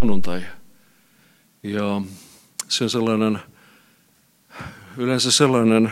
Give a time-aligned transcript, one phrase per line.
[0.00, 0.42] sunnuntai.
[1.62, 2.02] Ja
[2.68, 3.38] se on sellainen,
[4.96, 5.90] yleensä sellainen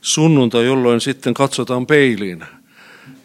[0.00, 2.44] sunnuntai, jolloin sitten katsotaan peiliin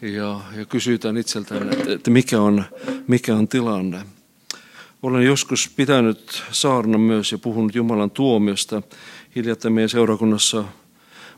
[0.02, 2.64] ja, ja kysytään itseltään, että, että mikä, on,
[3.06, 4.02] mikä on tilanne.
[5.02, 8.82] Olen joskus pitänyt saarnan myös ja puhunut Jumalan tuomiosta.
[9.36, 10.64] Hiljattain meidän seurakunnassa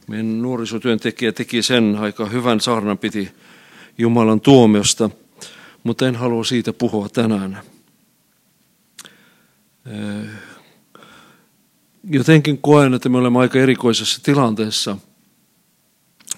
[0.07, 3.31] meidän nuorisotyöntekijä teki sen aika hyvän saarnan piti
[3.99, 5.11] Jumalan tuomiosta,
[5.83, 7.72] mutta en halua siitä puhua tänään.
[12.11, 14.97] Jotenkin koen, että me olemme aika erikoisessa tilanteessa.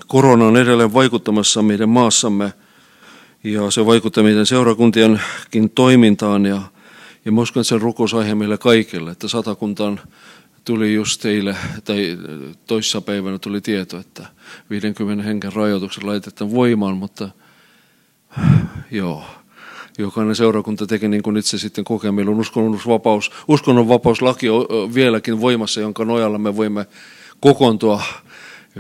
[0.07, 2.53] Korona on edelleen vaikuttamassa meidän maassamme
[3.45, 6.62] ja se vaikuttaa meidän seurakuntienkin toimintaan ja,
[7.25, 10.01] ja mä uskon, että rukousaihe meille kaikille, että satakuntaan
[10.65, 12.19] tuli just teille, tai
[12.67, 14.27] toissapäivänä tuli tieto, että
[14.70, 17.29] 50 henken rajoitukset laitetaan voimaan, mutta
[18.91, 19.25] joo,
[19.98, 22.12] jokainen seurakunta tekee niin kuin itse sitten kokee.
[22.12, 24.47] Meillä on uskonnonvapaus, uskonnonvapauslaki
[24.95, 26.86] vieläkin voimassa, jonka nojalla me voimme
[27.41, 28.03] kokoontua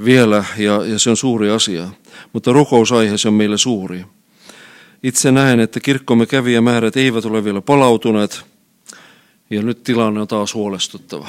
[0.04, 1.88] vielä, ja, ja se on suuri asia.
[2.32, 4.04] Mutta rukousaihe se on meille suuri.
[5.02, 8.42] Itse näen, että kirkkomme kävijämäärät eivät ole vielä palautuneet,
[9.50, 11.28] ja nyt tilanne on taas huolestuttava,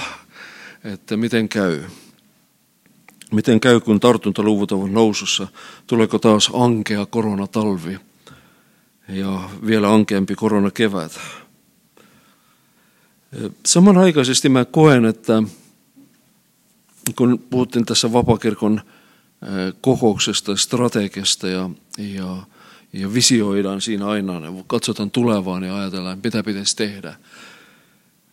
[0.84, 1.84] että miten käy.
[3.32, 5.48] Miten käy, kun tartuntaluvut ovat nousussa?
[5.88, 7.98] Tuleeko taas ankea koronatalvi?
[9.08, 11.20] Ja vielä ankeampi koronakevät.
[13.66, 15.44] Samanaikaisesti mä koen, että
[17.16, 18.82] kun puhuttiin tässä vapakirkon
[19.82, 22.38] kokouksesta, strategiasta ja, ja,
[22.94, 24.34] ja visioidaan siinä aina,
[24.68, 27.16] katsotaan tulevaan ja ajatellaan, mitä pitäisi tehdä.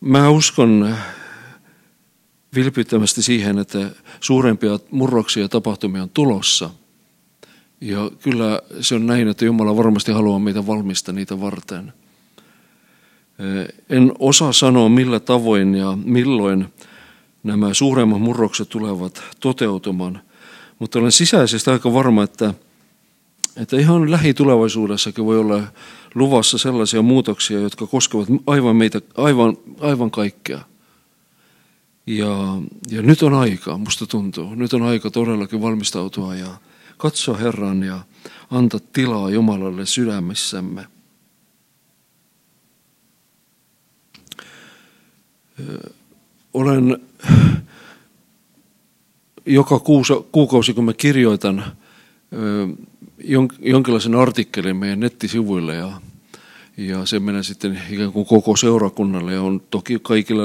[0.01, 0.97] Mä uskon
[2.55, 6.71] vilpittömästi siihen, että suurempia murroksia ja tapahtumia on tulossa–
[7.83, 11.93] ja kyllä se on näin, että Jumala varmasti haluaa meitä valmista niitä varten.
[13.91, 16.67] En osaa sanoa millä tavoin ja milloin
[17.43, 20.21] nämä suuremmat murrokset tulevat toteutumaan,
[20.79, 22.55] mutta olen sisäisesti aika varma, että,
[23.57, 25.63] että ihan lähitulevaisuudessakin voi olla
[26.15, 30.61] luvassa sellaisia muutoksia, jotka koskevat aivan meitä, aivan, aivan kaikkea.
[32.07, 32.57] Ja,
[32.91, 36.49] ja nyt on aika, musta tuntuu, nyt on aika todellakin valmistautua ja,
[37.03, 38.01] Katso Herran ja
[38.51, 40.87] anta tilaa Jumalalle sydämessämme.
[46.55, 46.99] Olen
[49.47, 49.81] joka
[50.33, 51.65] kuukausi, kun mä kirjoitan
[53.59, 56.01] jonkinlaisen artikkelin meidän nettisivuille ja,
[56.77, 60.43] ja se menee sitten ikään kuin koko seurakunnalle ja on toki kaikille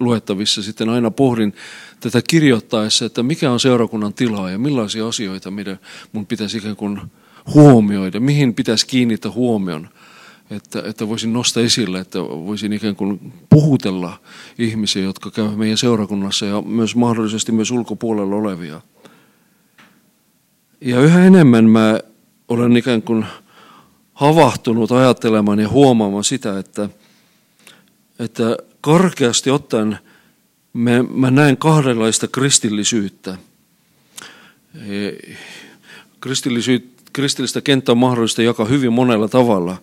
[0.00, 0.62] luettavissa.
[0.62, 1.54] Sitten aina pohdin
[2.00, 5.76] tätä kirjoittaessa, että mikä on seurakunnan tilaa ja millaisia asioita mitä
[6.12, 7.00] mun pitäisi ikään kuin
[7.54, 9.88] huomioida, mihin pitäisi kiinnittää huomion,
[10.50, 14.20] että, että voisin nostaa esille, että voisin ikään kuin puhutella
[14.58, 18.80] ihmisiä, jotka käyvät meidän seurakunnassa ja myös mahdollisesti myös ulkopuolella olevia.
[20.80, 22.00] Ja yhä enemmän mä
[22.48, 23.26] olen ikään kuin
[24.18, 26.88] havahtunut ajattelemaan ja huomaamaan sitä, että,
[28.18, 29.98] että karkeasti ottaen–
[30.72, 33.36] mä, mä näen kahdenlaista kristillisyyttä.
[34.74, 35.10] E,
[37.12, 39.76] kristillistä kenttää on mahdollista jakaa hyvin monella tavalla.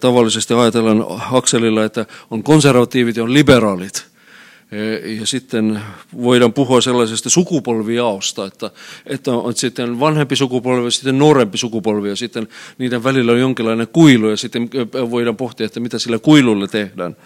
[0.00, 4.06] Tavallisesti ajatellaan akselilla, että on konservatiivit ja on liberaalit.
[5.20, 5.80] Ja sitten
[6.22, 8.70] voidaan puhua sellaisesta sukupolvijaosta, että,
[9.06, 14.28] että on sitten vanhempi sukupolvi sitten nuorempi sukupolvi ja sitten niiden välillä on jonkinlainen kuilu
[14.28, 14.70] ja sitten
[15.10, 17.16] voidaan pohtia, että mitä sillä kuilulla tehdään.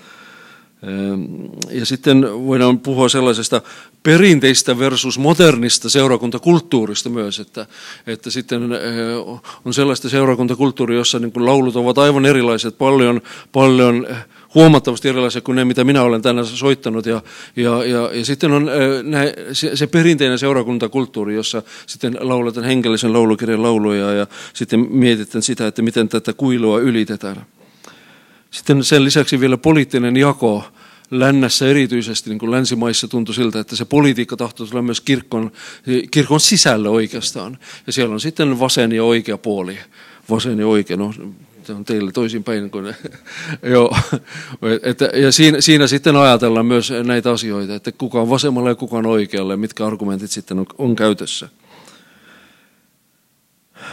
[1.71, 3.62] Ja sitten voidaan puhua sellaisesta
[4.03, 7.67] perinteistä versus modernista seurakuntakulttuurista myös, että,
[8.07, 8.62] että sitten
[9.65, 13.21] on sellaista seurakuntakulttuuria, jossa niin kuin laulut ovat aivan erilaiset, paljon,
[13.53, 14.07] paljon
[14.55, 17.06] huomattavasti erilaisia kuin ne, mitä minä olen tänään soittanut.
[17.06, 17.22] Ja,
[17.56, 18.71] ja, ja, ja sitten on
[19.53, 25.83] se, se perinteinen seurakuntakulttuuri, jossa sitten lauletaan henkilöisen laulukirjan lauluja ja sitten mietitään sitä, että
[25.83, 27.47] miten tätä kuilua ylitetään.
[28.51, 30.65] Sitten sen lisäksi vielä poliittinen jako
[31.10, 35.53] lännässä erityisesti, niin kuin länsimaissa tuntui siltä, että se politiikka tahtoi olla myös kirkon,
[36.10, 37.59] kirkon sisällä oikeastaan.
[37.86, 39.78] Ja siellä on sitten vasen ja oikea puoli.
[40.30, 41.15] Vasen ja oikea, no
[41.75, 42.95] on teille toisinpäin kuin
[43.63, 43.97] Joo.
[45.22, 49.07] Ja siinä, siinä sitten ajatellaan myös näitä asioita, että kuka on vasemmalla ja kuka on
[49.07, 51.49] oikealla ja mitkä argumentit sitten on, on käytössä.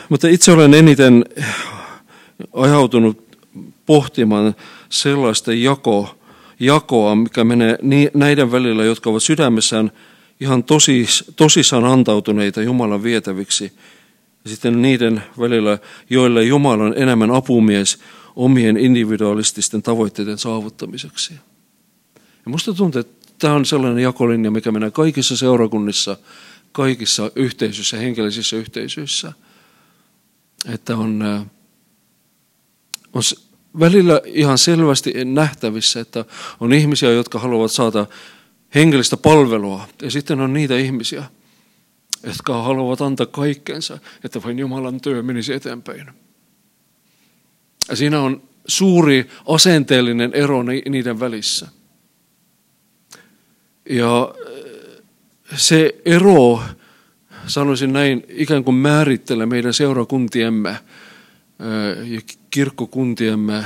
[0.09, 1.25] Mutta itse olen eniten
[2.53, 3.37] ajautunut
[3.85, 4.55] pohtimaan
[4.89, 6.17] sellaista jako,
[6.59, 7.77] jakoa, mikä menee
[8.13, 9.91] näiden välillä, jotka ovat sydämessään
[10.39, 13.71] ihan tosis, tosissaan antautuneita Jumalan vietäviksi.
[14.47, 15.77] Ja sitten niiden välillä,
[16.09, 17.99] joille Jumala on enemmän apumies
[18.35, 21.33] omien individualististen tavoitteiden saavuttamiseksi.
[22.15, 26.17] Ja musta tuntuu, että tämä on sellainen jakolinja, mikä menee kaikissa seurakunnissa,
[26.71, 29.33] kaikissa yhteisöissä, hengellisissä yhteisöissä.
[30.73, 31.23] Että on,
[33.13, 33.21] on
[33.79, 36.25] välillä ihan selvästi nähtävissä, että
[36.59, 38.05] on ihmisiä, jotka haluavat saada
[38.75, 39.87] hengellistä palvelua.
[40.01, 41.23] Ja sitten on niitä ihmisiä,
[42.27, 46.07] jotka haluavat antaa kaikkensa, että vain Jumalan työ menisi eteenpäin.
[47.89, 51.67] Ja siinä on suuri asenteellinen ero niiden välissä.
[53.89, 54.35] Ja
[55.55, 56.61] se ero,
[57.47, 60.77] sanoisin näin, ikään kuin määrittelee meidän seurakuntiemme
[62.05, 63.65] ja kirkkokuntiemme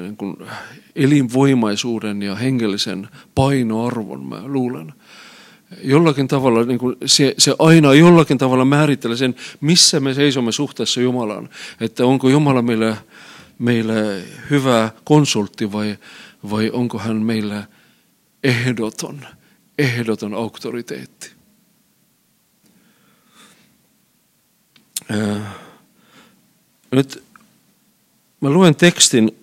[0.00, 0.36] niin kuin
[0.96, 4.92] elinvoimaisuuden ja hengellisen painoarvon, mä luulen.
[5.82, 11.00] Jollakin tavalla, niin kuin se, se aina jollakin tavalla määrittelee sen, missä me seisomme suhteessa
[11.00, 11.48] Jumalaan.
[11.80, 12.96] Että onko Jumala meillä,
[13.58, 13.94] meillä
[14.50, 15.98] hyvä konsultti vai,
[16.50, 17.64] vai onko hän meillä
[18.44, 19.26] ehdoton,
[19.78, 21.30] ehdoton auktoriteetti.
[26.92, 27.24] Nyt
[28.40, 29.41] mä luen tekstin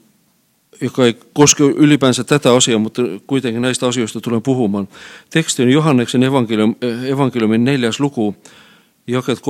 [0.82, 4.88] joka ei koske ylipäänsä tätä asiaa, mutta kuitenkin näistä asioista tulen puhumaan.
[5.30, 6.76] Teksti on Johanneksen evankelium,
[7.08, 8.36] evankeliumin neljäs luku,
[9.08, 9.42] jaket 34-38.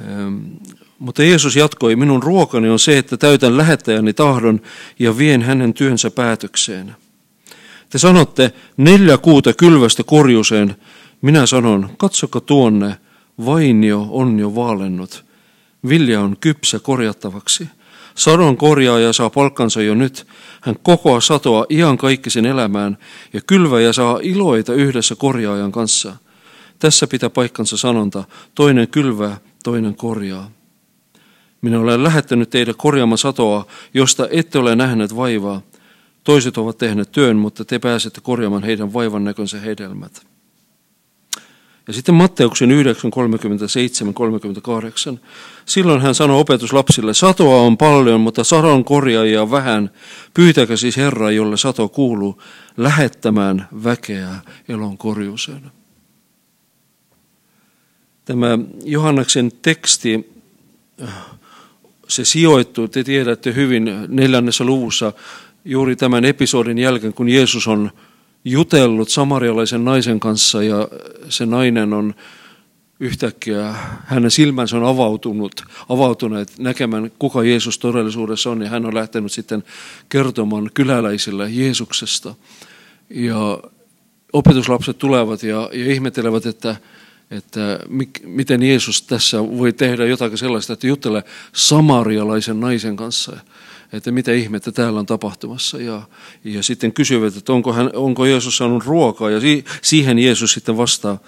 [0.00, 0.36] Ähm,
[0.98, 4.60] mutta Jeesus jatkoi, minun ruokani on se, että täytän lähettäjäni tahdon
[4.98, 6.96] ja vien hänen työnsä päätökseen.
[7.90, 10.76] Te sanotte, neljä kuuta kylvästä korjuseen.
[11.22, 12.96] Minä sanon, katsokaa tuonne,
[13.44, 15.24] vainio on jo vaalennut.
[15.88, 17.68] Vilja on kypsä korjattavaksi.
[18.18, 20.26] Sadon korjaaja saa palkkansa jo nyt.
[20.60, 21.66] Hän kokoaa satoa
[21.98, 22.98] kaikkisen elämään
[23.32, 26.16] ja kylväjä saa iloita yhdessä korjaajan kanssa.
[26.78, 28.24] Tässä pitää paikkansa sanonta,
[28.54, 30.50] toinen kylvää, toinen korjaa.
[31.60, 35.62] Minä olen lähettänyt teille korjaamaan satoa, josta ette ole nähneet vaivaa.
[36.24, 40.26] Toiset ovat tehneet työn, mutta te pääsette korjaamaan heidän vaivan näkönsä hedelmät.
[41.88, 45.20] Ja sitten Matteuksen 9, 37, 38.
[45.66, 49.90] Silloin hän sanoi opetuslapsille, satoa on paljon, mutta sadon korjaajia vähän.
[50.34, 52.42] Pyytäkö siis Herra, jolle sato kuuluu,
[52.76, 54.28] lähettämään väkeä
[54.68, 55.70] elon korjuuseen.
[58.24, 60.32] Tämä Johanneksen teksti,
[62.08, 65.12] se sijoittuu, te tiedätte hyvin, neljännessä luvussa
[65.64, 67.90] juuri tämän episodin jälkeen, kun Jeesus on
[68.50, 70.88] jutellut samarialaisen naisen kanssa ja
[71.28, 72.14] se nainen on
[73.00, 73.74] yhtäkkiä,
[74.04, 79.64] hänen silmänsä on avautunut, avautuneet näkemään, kuka Jeesus todellisuudessa on ja hän on lähtenyt sitten
[80.08, 82.34] kertomaan kyläläisille Jeesuksesta.
[83.10, 83.58] Ja
[84.32, 86.76] opetuslapset tulevat ja, ja ihmettelevät, että,
[87.30, 91.22] että mik, miten Jeesus tässä voi tehdä jotakin sellaista, että juttelee
[91.52, 93.36] samarialaisen naisen kanssa
[93.92, 95.78] että mitä ihmettä täällä on tapahtumassa.
[95.78, 96.02] Ja,
[96.44, 99.30] ja sitten kysyvät, että onko, hän, onko Jeesus saanut ruokaa.
[99.30, 101.18] Ja si, siihen Jeesus sitten vastaa,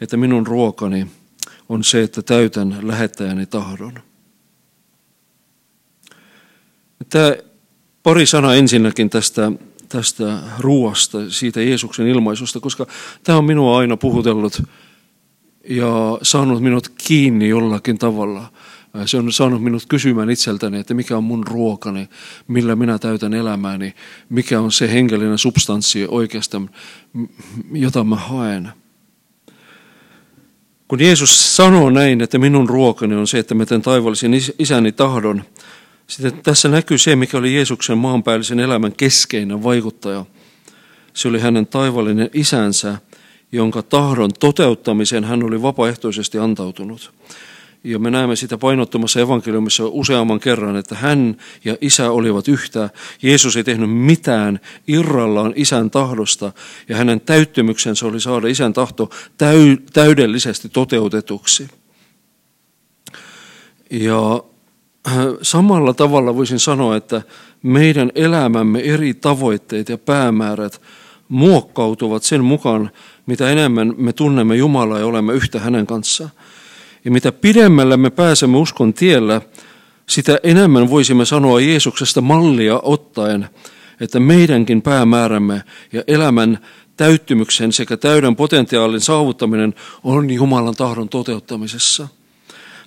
[0.00, 1.06] että minun ruokani
[1.68, 3.92] on se, että täytän lähettäjäni tahdon.
[7.08, 7.36] Tämä
[8.02, 9.52] pari sanaa ensinnäkin tästä,
[9.88, 12.86] tästä ruoasta, siitä Jeesuksen ilmaisusta, koska
[13.24, 14.62] tämä on minua aina puhutellut
[15.68, 18.52] ja saanut minut kiinni jollakin tavalla
[19.06, 22.08] se on saanut minut kysymään itseltäni, että mikä on mun ruokani,
[22.48, 23.94] millä minä täytän elämääni,
[24.28, 26.70] mikä on se henkilöinen substanssi oikeastaan,
[27.72, 28.72] jota mä haen.
[30.88, 35.44] Kun Jeesus sanoo näin, että minun ruokani on se, että mä teen taivaallisen isäni tahdon,
[36.06, 40.24] sitten tässä näkyy se, mikä oli Jeesuksen maanpäällisen elämän keskeinen vaikuttaja.
[41.14, 42.98] Se oli hänen taivallinen isänsä,
[43.52, 47.12] jonka tahdon toteuttamiseen hän oli vapaaehtoisesti antautunut.
[47.84, 52.90] Ja me näemme sitä painottumassa evankeliumissa useamman kerran, että hän ja isä olivat yhtä.
[53.22, 56.52] Jeesus ei tehnyt mitään irrallaan isän tahdosta
[56.88, 59.10] ja hänen täyttymyksensä oli saada isän tahto
[59.92, 61.68] täydellisesti toteutetuksi.
[63.90, 64.42] Ja
[65.08, 67.22] äh, samalla tavalla voisin sanoa, että
[67.62, 70.82] meidän elämämme eri tavoitteet ja päämäärät
[71.28, 72.90] muokkautuvat sen mukaan,
[73.26, 76.30] mitä enemmän me tunnemme Jumalaa ja olemme yhtä hänen kanssaan.
[77.04, 79.40] Ja mitä pidemmällä me pääsemme uskon tiellä,
[80.08, 83.48] sitä enemmän voisimme sanoa Jeesuksesta mallia ottaen,
[84.00, 86.58] että meidänkin päämäärämme ja elämän
[86.96, 92.08] täyttymyksen sekä täyden potentiaalin saavuttaminen on Jumalan tahdon toteuttamisessa.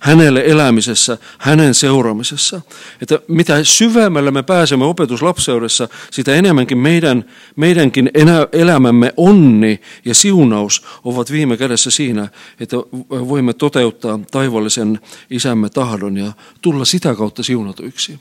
[0.04, 2.60] Hänelle elämisessä, hänen seuraamisessa.
[3.02, 7.24] Että mitä syvemmälle me pääsemme opetuslapseudessa, sitä enemmänkin meidän,
[7.56, 8.10] meidänkin
[8.52, 12.28] elämämme onni ja siunaus ovat viime kädessä siinä,
[12.60, 12.76] että
[13.10, 16.32] voimme toteuttaa taivallisen isämme tahdon ja
[16.62, 18.18] tulla sitä kautta siunatuiksi.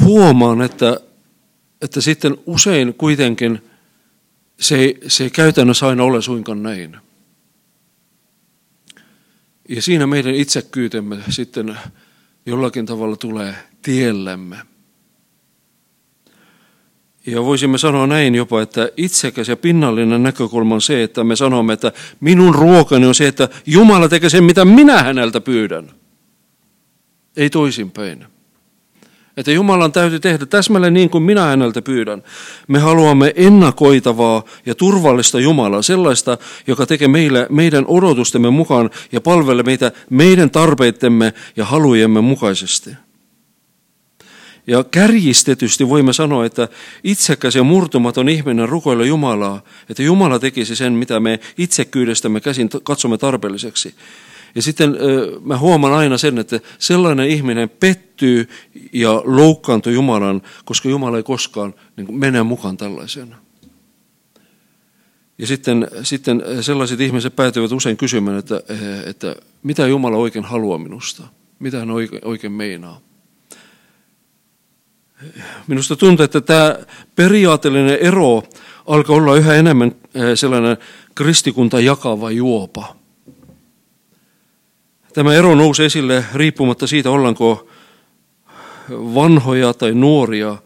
[0.00, 1.00] Huomaan, että,
[1.82, 3.62] että sitten usein kuitenkin–
[4.60, 6.96] se ei, se ei käytännössä aina ole suinkaan näin.
[9.68, 11.78] Ja siinä meidän itsekyytemme sitten
[12.46, 14.56] jollakin tavalla tulee tiellemme.
[17.26, 21.72] Ja voisimme sanoa näin jopa, että itsekäs ja pinnallinen näkökulma on se, että me sanomme,
[21.72, 25.90] että minun ruokani on se, että Jumala tekee sen, mitä minä häneltä pyydän.
[27.36, 28.35] Ei toisinpäin.
[29.36, 32.22] Että Jumalan täytyy tehdä täsmälleen niin kuin minä häneltä pyydän.
[32.68, 39.62] Me haluamme ennakoitavaa ja turvallista Jumalaa, sellaista, joka tekee meille, meidän odotustemme mukaan ja palvelee
[39.62, 42.90] meitä meidän tarpeittemme ja halujemme mukaisesti.
[44.66, 46.68] Ja kärjistetysti voimme sanoa, että
[47.04, 53.18] itsekäs ja murtumaton ihminen rukoilla Jumalaa, että Jumala tekisi sen, mitä me itsekyydestämme käsin katsomme
[53.18, 53.94] tarpeelliseksi.
[54.56, 54.96] Ja sitten
[55.44, 58.48] mä huomaan aina sen, että sellainen ihminen pettyy
[58.92, 63.36] ja loukkaantuu Jumalan, koska Jumala ei koskaan niin mene mukaan tällaisena.
[65.38, 68.60] Ja sitten, sitten sellaiset ihmiset päätyvät usein kysymään, että,
[69.06, 71.22] että mitä Jumala oikein haluaa minusta,
[71.58, 71.90] mitä hän
[72.24, 73.00] oikein, meinaa.
[75.66, 76.78] Minusta tuntuu, että tämä
[77.16, 78.42] periaatteellinen ero
[78.86, 79.92] alkaa olla yhä enemmän
[80.34, 80.76] sellainen
[81.14, 82.96] kristikunta jakava juopa.
[85.16, 87.68] Tämä ero nousi esille riippumatta siitä, ollaanko
[88.90, 90.56] vanhoja tai nuoria,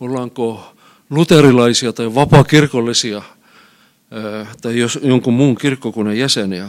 [0.00, 0.74] ollaanko
[1.10, 3.22] luterilaisia tai vapaakirkollisia
[4.62, 6.68] tai jos jonkun muun kirkkokunnan jäseniä.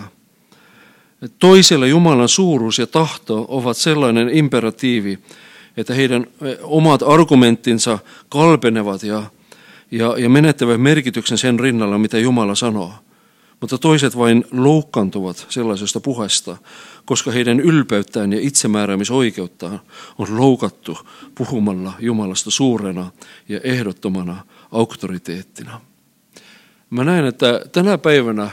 [1.39, 5.19] Toiselle Jumalan suuruus ja tahto ovat sellainen imperatiivi,
[5.77, 6.27] että heidän
[6.63, 9.23] omat argumenttinsa kalpenevat ja,
[9.91, 12.93] ja, ja menettävät merkityksen sen rinnalla, mitä Jumala sanoo.
[13.61, 16.57] Mutta toiset vain loukkaantuvat sellaisesta puheesta,
[17.05, 19.81] koska heidän ylpeyttään ja itsemääräämisoikeuttaan
[20.17, 20.97] on loukattu
[21.35, 23.11] puhumalla Jumalasta suurena
[23.49, 25.81] ja ehdottomana auktoriteettina.
[26.89, 28.49] Mä näen, että tänä päivänä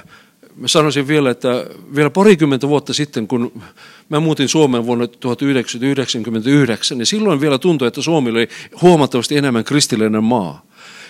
[0.56, 3.62] mä sanoisin vielä, että vielä parikymmentä vuotta sitten, kun
[4.08, 8.48] mä muutin Suomeen vuonna 1999, niin silloin vielä tuntui, että Suomi oli
[8.82, 10.62] huomattavasti enemmän kristillinen maa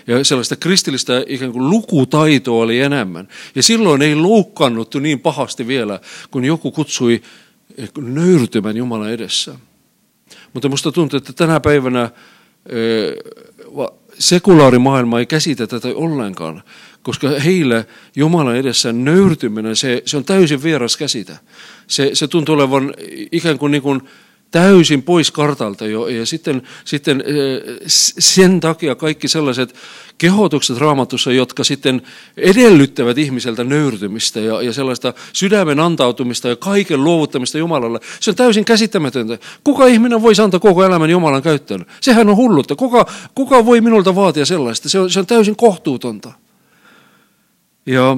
[0.07, 3.29] ja sellaista kristillistä ikään kuin lukutaitoa oli enemmän.
[3.55, 7.23] Ja silloin ei loukkaannuttu niin pahasti vielä, kun joku kutsui
[8.01, 9.55] nöyrtymän Jumalan edessä.
[10.53, 12.11] Mutta minusta tuntuu, että tänä päivänä
[14.19, 16.63] sekulaarimaailma ei käsitä tätä ollenkaan,
[17.03, 21.37] koska heille Jumalan edessä nöyrtyminen, se, se on täysin vieras käsitä.
[21.87, 22.95] Se, se tuntuu olevan
[23.33, 24.01] ikään kuin, niin kuin
[24.53, 26.09] täysin pois kartalta jo.
[26.09, 27.25] Ja sitten, sitten
[28.19, 29.75] sen takia kaikki sellaiset
[30.19, 32.03] kehotukset raamatussa, jotka sitten
[32.37, 38.65] edellyttävät ihmiseltä nöyrtymistä ja, ja sellaista sydämen antautumista ja kaiken luovuttamista Jumalalle, se on täysin
[38.65, 39.39] käsittämätöntä.
[39.65, 41.87] Kuka ihminen voisi antaa koko elämän Jumalan käyttöön?
[42.01, 42.77] Sehän on hullutta.
[42.77, 44.89] Kuka, kuka voi minulta vaatia sellaista?
[44.89, 46.33] Se on, se on täysin kohtuutonta.
[47.87, 48.17] Ja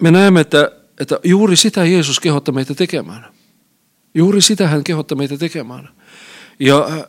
[0.00, 3.41] me näemme, että, että juuri sitä Jeesus kehottaa meitä tekemään.
[4.14, 5.88] Juuri sitä hän kehottaa meitä tekemään.
[6.58, 7.04] Ja äh,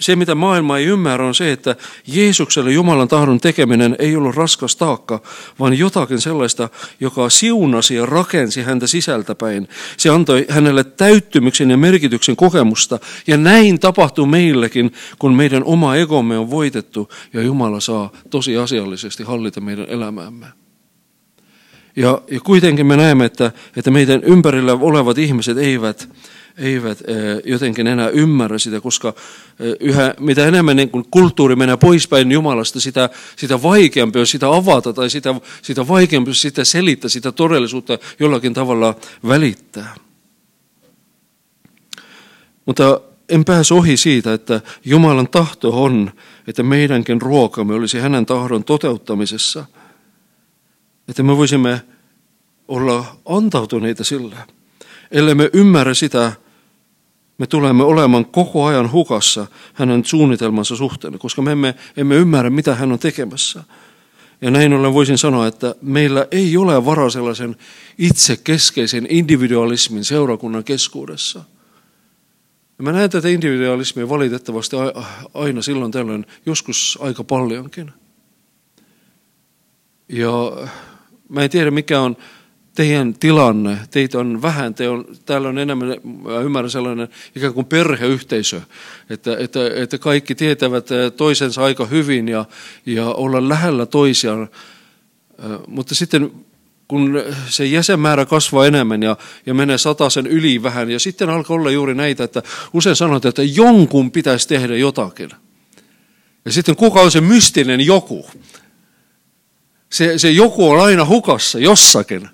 [0.00, 4.76] se, mitä maailma ei ymmärrä, on se, että Jeesukselle Jumalan tahdon tekeminen ei ollut raskas
[4.76, 5.22] taakka,
[5.58, 6.68] vaan jotakin sellaista,
[7.00, 9.68] joka siunasi ja rakensi häntä sisältäpäin.
[9.96, 12.98] Se antoi hänelle täyttymyksen ja merkityksen kokemusta.
[13.26, 19.60] Ja näin tapahtuu meillekin, kun meidän oma egomme on voitettu ja Jumala saa tosiasiallisesti hallita
[19.60, 20.46] meidän elämäämme.
[21.96, 26.08] Ja, ja kuitenkin me näemme, että, että meidän ympärillä olevat ihmiset eivät,
[26.58, 26.98] eivät
[27.44, 29.14] jotenkin enää ymmärrä sitä, koska
[29.80, 34.92] yhä, mitä enemmän niin kun kulttuuri menee poispäin Jumalasta, sitä, sitä vaikeampi on sitä avata
[34.92, 38.94] tai sitä, sitä vaikeampi on sitä selittää, sitä todellisuutta jollakin tavalla
[39.28, 39.94] välittää.
[42.66, 46.10] Mutta en pääse ohi siitä, että Jumalan tahto on,
[46.48, 49.64] että meidänkin ruokamme olisi hänen tahdon toteuttamisessa–
[51.08, 51.82] että me voisimme
[52.68, 54.36] olla antautuneita sille.
[55.10, 56.32] Ellei me ymmärrä sitä,
[57.38, 62.74] me tulemme olemaan koko ajan hukassa hänen suunnitelmansa suhteen, koska me emme, emme ymmärrä, mitä
[62.74, 63.64] hän on tekemässä.
[64.40, 67.56] Ja näin ollen voisin sanoa, että meillä ei ole varaa sellaisen
[67.98, 71.38] itsekeskeisen individualismin seurakunnan keskuudessa.
[72.78, 74.76] Ja mä näen tätä individualismia valitettavasti
[75.34, 77.92] aina silloin tällöin, joskus aika paljonkin.
[80.08, 80.30] Ja
[81.28, 82.16] Mä en tiedä mikä on
[82.74, 85.88] teidän tilanne, teitä on vähän, te on, täällä on enemmän,
[86.24, 88.60] mä ymmärrän sellainen ikään kuin perheyhteisö,
[89.10, 92.44] että, että, että kaikki tietävät toisensa aika hyvin ja,
[92.86, 94.48] ja olla lähellä toisiaan.
[95.66, 96.30] Mutta sitten
[96.88, 99.16] kun se jäsenmäärä kasvaa enemmän ja,
[99.46, 99.76] ja menee
[100.08, 102.42] sen yli vähän, ja sitten alkaa olla juuri näitä, että
[102.72, 105.30] usein sanotaan, että jonkun pitäisi tehdä jotakin.
[106.44, 108.30] Ja sitten kuka on se mystinen joku?
[109.96, 112.28] Se, se joku on aina hukassa jossakin.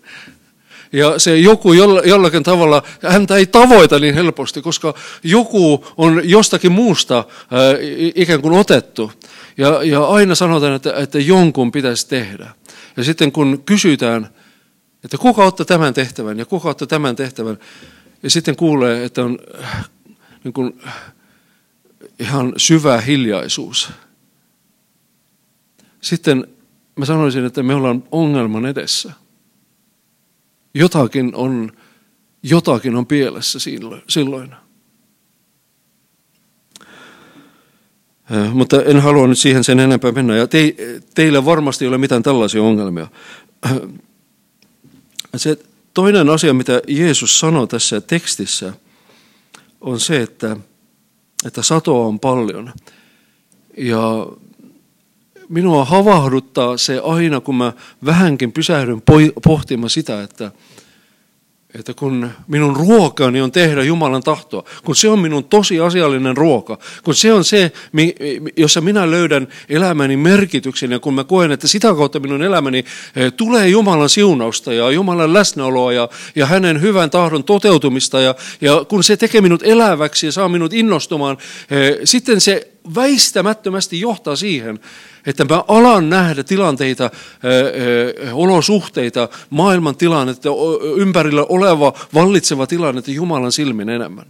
[0.92, 1.72] Ja se joku
[2.04, 7.60] jollakin tavalla, häntä ei tavoita niin helposti, koska joku on jostakin muusta ää,
[8.14, 9.12] ikään kuin otettu.
[9.56, 12.50] Ja, ja aina sanotaan, että, että jonkun pitäisi tehdä.
[12.96, 14.28] Ja sitten kun kysytään,
[15.04, 17.58] että kuka ottaa tämän tehtävän ja kuka ottaa tämän tehtävän,
[18.22, 19.38] ja sitten kuulee, että on
[20.44, 20.80] niin kuin,
[22.18, 23.90] ihan syvä hiljaisuus.
[26.00, 26.46] Sitten
[26.96, 29.12] mä sanoisin, että me ollaan ongelman edessä.
[30.74, 31.72] Jotakin on,
[32.42, 33.58] jotakin on pielessä
[34.08, 34.54] silloin.
[38.52, 40.36] Mutta en halua nyt siihen sen enempää mennä.
[40.36, 40.74] Ja te,
[41.14, 43.06] teillä varmasti ei ole mitään tällaisia ongelmia.
[45.36, 45.58] Se
[45.94, 48.72] toinen asia, mitä Jeesus sanoo tässä tekstissä,
[49.80, 50.56] on se, että,
[51.46, 52.72] että satoa on paljon.
[53.76, 54.26] Ja
[55.52, 57.72] minua havahduttaa se aina, kun mä
[58.04, 59.02] vähänkin pysähdyn
[59.44, 60.50] pohtimaan sitä, että,
[61.74, 67.14] että kun minun ruokani on tehdä Jumalan tahtoa, kun se on minun tosiasiallinen ruoka, kun
[67.14, 67.72] se on se,
[68.56, 72.84] jossa minä löydän elämäni merkityksen ja kun mä koen, että sitä kautta minun elämäni
[73.16, 78.84] eh, tulee Jumalan siunausta ja Jumalan läsnäoloa ja, ja hänen hyvän tahdon toteutumista ja, ja
[78.88, 81.38] kun se tekee minut eläväksi ja saa minut innostumaan,
[81.70, 84.80] eh, sitten se väistämättömästi johtaa siihen,
[85.26, 87.10] että mä alan nähdä tilanteita,
[88.32, 90.48] olosuhteita, maailman tilannetta,
[90.96, 94.26] ympärillä oleva, vallitseva tilanne Jumalan silmin enemmän.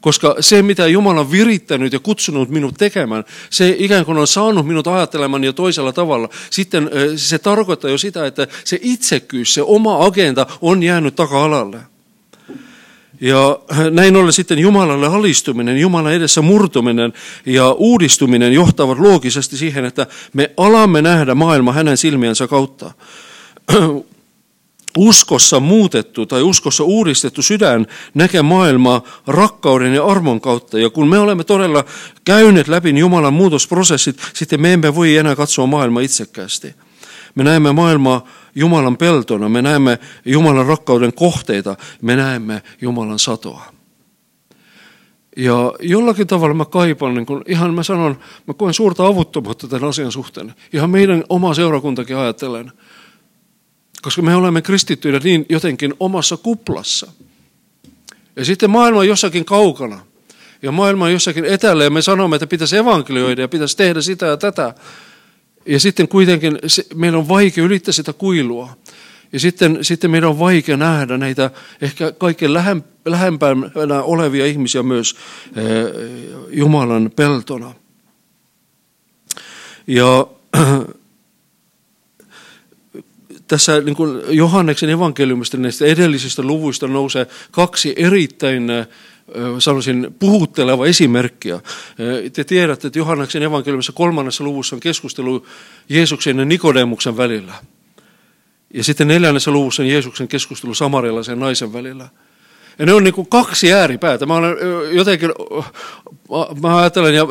[0.00, 4.66] Koska se, mitä Jumala on virittänyt ja kutsunut minut tekemään, se ikään kuin on saanut
[4.66, 6.28] minut ajattelemaan jo toisella tavalla.
[6.50, 11.93] Sitten se tarkoittaa jo sitä, että se itsekkyys, se oma agenda on jäänyt taka-alalle.
[13.20, 13.58] Ja
[13.90, 17.12] näin ollen sitten Jumalalle alistuminen, Jumalan edessä murtuminen
[17.46, 22.90] ja uudistuminen johtavat loogisesti siihen, että me alamme nähdä maailma hänen silmiensä kautta.
[24.98, 30.78] Uskossa muutettu tai uskossa uudistettu sydän näkee maailmaa rakkauden ja armon kautta.
[30.78, 31.84] Ja kun me olemme todella
[32.24, 36.74] käyneet läpi Jumalan muutosprosessit, sitten me emme voi enää katsoa maailmaa itsekkäästi.
[37.34, 43.74] Me näemme maailmaa Jumalan peltona, me näemme Jumalan rakkauden kohteita, me näemme Jumalan satoa.
[45.36, 49.88] Ja jollakin tavalla mä kaipaan, niin kun ihan mä sanon, mä koen suurta avuttomuutta tämän
[49.88, 50.54] asian suhteen.
[50.72, 52.72] Ihan meidän oma seurakuntakin ajattelen.
[54.02, 57.12] Koska me olemme kristittyinä niin jotenkin omassa kuplassa.
[58.36, 60.00] Ja sitten maailma on jossakin kaukana.
[60.62, 64.26] Ja maailma on jossakin etällä ja me sanomme, että pitäisi evankelioida ja pitäisi tehdä sitä
[64.26, 64.74] ja tätä.
[65.66, 68.76] Ja sitten kuitenkin se, meillä on vaikea ylittää sitä kuilua.
[69.32, 71.50] Ja sitten, sitten meidän on vaikea nähdä näitä
[71.80, 72.54] ehkä kaikkein
[73.04, 75.16] lähempänä olevia ihmisiä myös
[75.56, 75.64] eh,
[76.50, 77.74] Jumalan peltona.
[79.86, 80.26] Ja
[83.48, 88.86] tässä niin kuin Johanneksen evankeliumista näistä edellisistä luvuista nousee kaksi erittäin eh,
[89.58, 91.60] sanoisin, puhutteleva esimerkkiä.
[92.32, 95.46] Te tiedätte, että Johanneksen evankeliumissa kolmannessa luvussa on keskustelu
[95.88, 97.52] Jeesuksen ja Nikodemuksen välillä.
[98.74, 102.08] Ja sitten neljännessä luvussa on Jeesuksen keskustelu samarialaisen naisen välillä.
[102.78, 104.26] Ja ne on niin kuin kaksi ääripäätä.
[104.26, 104.56] Mä olen
[104.92, 105.30] jotenkin,
[106.62, 107.26] mä ajattelen ja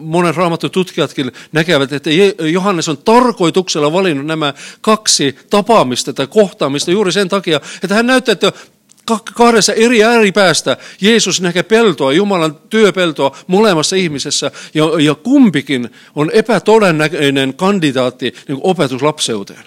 [0.00, 2.10] monen raamattu tutkijatkin näkevät, että
[2.52, 8.32] Johannes on tarkoituksella valinnut nämä kaksi tapaamista tai kohtaamista juuri sen takia, että hän näyttää,
[8.32, 8.52] että
[9.34, 17.54] kahdessa eri ääripäästä Jeesus näkee peltoa, Jumalan työpeltoa molemmassa ihmisessä, ja, ja kumpikin on epätodennäköinen
[17.54, 19.64] kandidaatti niin opetuslapseuteen.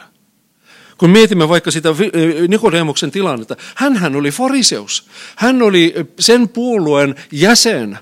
[0.97, 1.89] Kun mietimme vaikka sitä
[2.47, 5.07] Nikodemuksen tilannetta, hän oli fariseus.
[5.35, 7.99] Hän oli sen puolueen jäsen,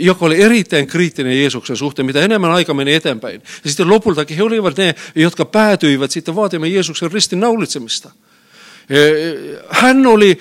[0.00, 3.42] joka oli erittäin kriittinen Jeesuksen suhteen, mitä enemmän aika meni eteenpäin.
[3.64, 8.10] Ja sitten lopultakin he olivat ne, jotka päätyivät sitten vaatimaan Jeesuksen ristin naulitsemista.
[9.70, 10.38] Hän oli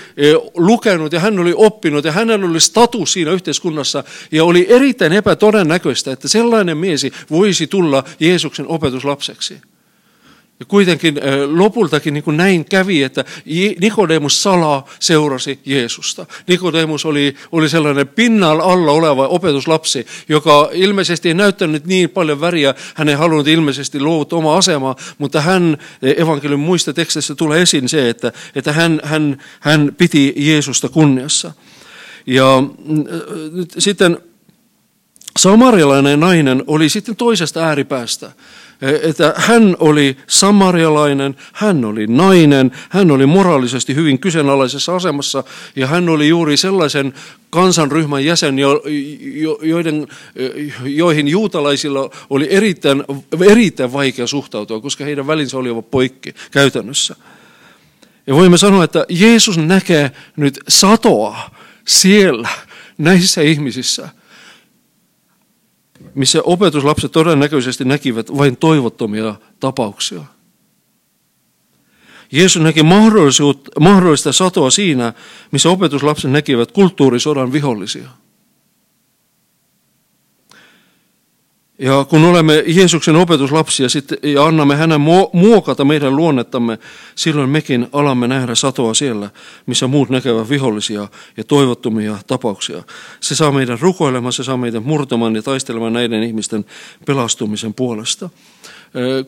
[0.56, 6.12] lukenut ja hän oli oppinut ja hänellä oli status siinä yhteiskunnassa ja oli erittäin epätodennäköistä,
[6.12, 9.62] että sellainen mies voisi tulla Jeesuksen opetuslapseksi.
[10.60, 11.20] Ja kuitenkin
[11.52, 13.26] lopultakin niin kuin näin kävi, että
[13.82, 16.26] Nikodemus salaa seurasi Jeesusta.
[16.48, 22.74] Nikodemus oli, oli sellainen pinnalla alla oleva opetuslapsi, joka ilmeisesti ei näyttänyt niin paljon väriä.
[22.96, 28.10] Hän ei halunnut ilmeisesti luovuttaa omaa asemaa, mutta hän, evankeliumin muista teksteissä tulee esiin se,
[28.10, 31.52] että, että hän, hän, hän piti Jeesusta kunniassa.
[32.28, 33.06] Ja mm,
[33.78, 34.18] sitten
[35.42, 38.32] samarialainen nainen oli sitten toisesta ääripäästä
[39.02, 45.44] että hän oli samarialainen, hän oli nainen, hän oli moraalisesti hyvin kyseenalaisessa asemassa
[45.76, 47.14] ja hän oli juuri sellaisen
[47.50, 48.60] kansanryhmän jäsen,
[49.62, 50.08] joiden,
[50.84, 53.04] joihin juutalaisilla oli erittäin,
[53.50, 57.16] erittäin vaikea suhtautua, koska heidän välinsä olivat poikki käytännössä.
[58.28, 61.50] Ja voimme sanoa, että Jeesus näkee nyt satoa
[61.88, 62.50] siellä
[62.98, 64.10] näissä ihmisissä–
[66.16, 70.22] missä opetuslapset todennäköisesti näkivät vain toivottomia tapauksia.
[72.32, 72.84] Jeesus näki
[73.80, 75.14] mahdollista satoa siinä,
[75.52, 78.10] missä opetuslapset näkivät kulttuurisodan vihollisia.
[81.80, 85.02] Ja kun olemme Jeesuksen opetuslapsia sitten, ja annamme hänen
[85.34, 86.80] muokata meidän luonnettamme,
[87.16, 89.30] silloin mekin alamme nähdä satoa siellä,
[89.66, 92.84] missä muut näkevät vihollisia ja toivottomia tapauksia.
[93.20, 96.66] Se saa meidän rukoilemaan, se saa meidän murtamaan ja taistelemaan näiden ihmisten
[97.06, 98.30] pelastumisen puolesta.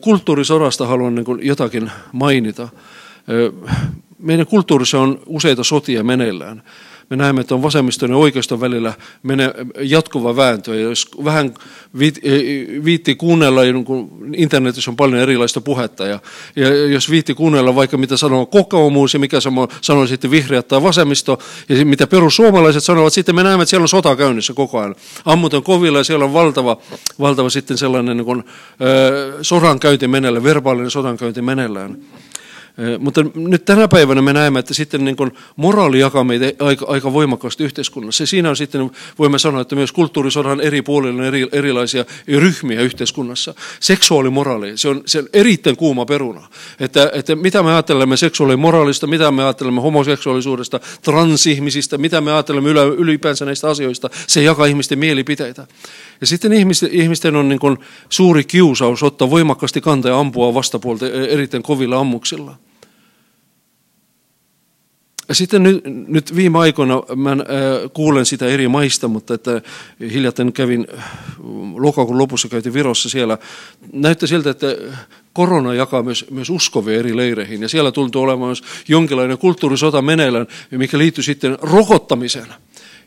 [0.00, 2.68] Kulttuurisodasta haluan niin jotakin mainita.
[4.18, 6.62] Meidän kulttuurissa on useita sotia meneillään
[7.12, 10.74] me näemme, että on vasemmiston ja oikeiston välillä mene jatkuva vääntö.
[10.74, 11.54] Ja jos vähän
[12.84, 16.20] viitti kuunnella, niin kun internetissä on paljon erilaista puhetta, ja,
[16.56, 19.38] ja jos viitti kuunnella vaikka mitä sanoo kokoomus ja mikä
[19.80, 23.88] sanoo sitten vihreät tai vasemmisto, ja mitä perussuomalaiset sanovat, sitten me näemme, että siellä on
[23.88, 24.94] sota käynnissä koko ajan.
[25.24, 26.76] Ammut on kovilla ja siellä on valtava,
[27.20, 28.44] valtava sitten sellainen niin kuin,
[28.80, 31.96] ö, sodankäynti meneillään, verbaalinen sodankäynti meneillään.
[32.98, 35.16] Mutta nyt tänä päivänä me näemme, että sitten niin
[35.56, 38.26] moraali jakaa meitä aika, aika voimakkaasti yhteiskunnassa.
[38.26, 43.54] Siinä on sitten, voimme sanoa, että myös kulttuurisodan eri puolilla on eri, erilaisia ryhmiä yhteiskunnassa.
[43.80, 46.48] Seksuaalimoraali, se on, se on erittäin kuuma peruna.
[46.80, 53.44] Että, että mitä me ajattelemme seksuaalimoraalista, mitä me ajattelemme homoseksuaalisuudesta, transihmisistä, mitä me ajattelemme ylipäänsä
[53.44, 55.66] näistä asioista, se jakaa ihmisten mielipiteitä.
[56.20, 61.62] Ja sitten ihmisten, ihmisten on niin suuri kiusaus ottaa voimakkaasti kantaa ja ampua vastapuolta erittäin
[61.62, 62.61] kovilla ammuksilla.
[65.32, 67.38] Sitten nyt, nyt viime aikoina mä äh,
[67.92, 69.62] kuulen sitä eri maista, mutta että
[70.12, 71.04] hiljattain kävin äh,
[71.76, 73.38] lokakuun lopussa käytiin Virossa siellä.
[73.92, 74.66] Näyttää siltä, että
[75.32, 80.46] korona jakaa myös, myös uskovia eri leireihin ja siellä tuntuu olemaan myös jonkinlainen kulttuurisota meneillään,
[80.70, 82.46] mikä liittyy sitten rokottamiseen.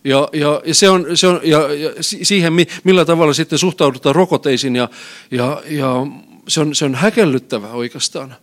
[0.03, 4.75] Ja, ja, ja, se on, se on, ja, ja siihen, millä tavalla sitten suhtaudutaan rokotteisiin,
[4.75, 4.89] ja,
[5.31, 6.07] ja, ja
[6.47, 8.35] se, on, se on häkellyttävä oikeastaan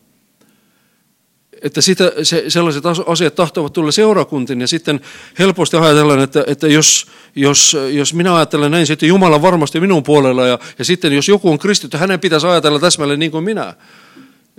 [1.62, 5.00] että sitä, se, sellaiset asiat tahtovat tulla seurakuntiin ja sitten
[5.38, 10.46] helposti ajatellaan, että, että jos, jos, jos minä ajattelen näin, sitten Jumala varmasti minun puolella
[10.46, 13.74] ja, ja sitten jos joku on kristitty, hänen pitäisi ajatella täsmälleen niin kuin minä.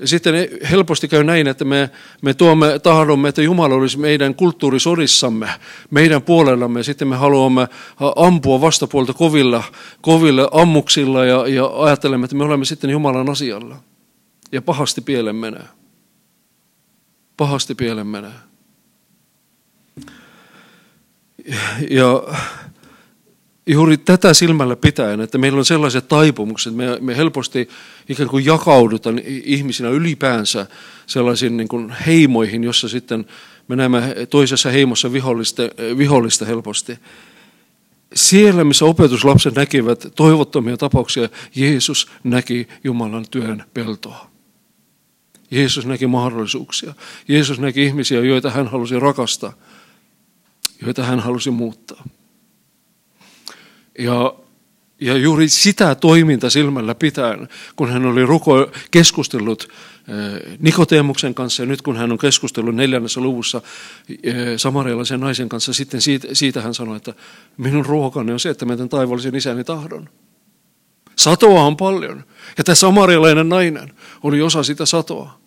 [0.05, 0.35] Sitten
[0.71, 1.89] helposti käy näin, että me,
[2.21, 5.49] me tuomme, tahdomme, että Jumala olisi meidän kulttuurisorissamme,
[5.89, 7.67] meidän puolellamme, sitten me haluamme
[8.15, 9.63] ampua vastapuolta kovilla,
[10.01, 13.75] kovilla ammuksilla ja, ja ajattelemme, että me olemme sitten Jumalan asialla.
[14.51, 15.63] Ja pahasti pieleen menee
[17.37, 18.31] pahasti pieleen menee.
[21.89, 22.23] Ja
[23.67, 27.69] juuri tätä silmällä pitäen, että meillä on sellaiset taipumukset, me, me helposti
[28.09, 30.65] ikään kuin jakaudutaan ihmisinä ylipäänsä
[31.07, 33.25] sellaisiin niin kuin heimoihin, jossa sitten
[33.67, 35.63] me näemme toisessa heimossa vihollista,
[35.97, 36.99] vihollista helposti.
[38.15, 44.32] Siellä, missä opetuslapset näkivät toivottomia tapauksia, Jeesus näki Jumalan työn peltoa.
[45.53, 46.93] Jeesus näki mahdollisuuksia.
[47.27, 49.53] Jeesus näki ihmisiä, joita hän halusi rakastaa,
[50.85, 52.03] joita hän halusi muuttaa.
[53.99, 54.33] Ja,
[55.01, 59.67] ja juuri sitä toiminta silmällä pitäen, kun hän oli ruko, keskustellut
[60.07, 63.61] eh, Nikoteemuksen kanssa ja nyt kun hän on keskustellut neljännessä luvussa
[64.23, 67.13] eh, samarialaisen naisen kanssa, sitten siitä, siitä hän sanoi, että
[67.57, 70.09] minun ruokani on se, että teen taivallisen isäni tahdon.
[71.15, 72.23] Satoa on paljon.
[72.57, 75.42] Ja tämä samarialainen nainen oli osa sitä satoa.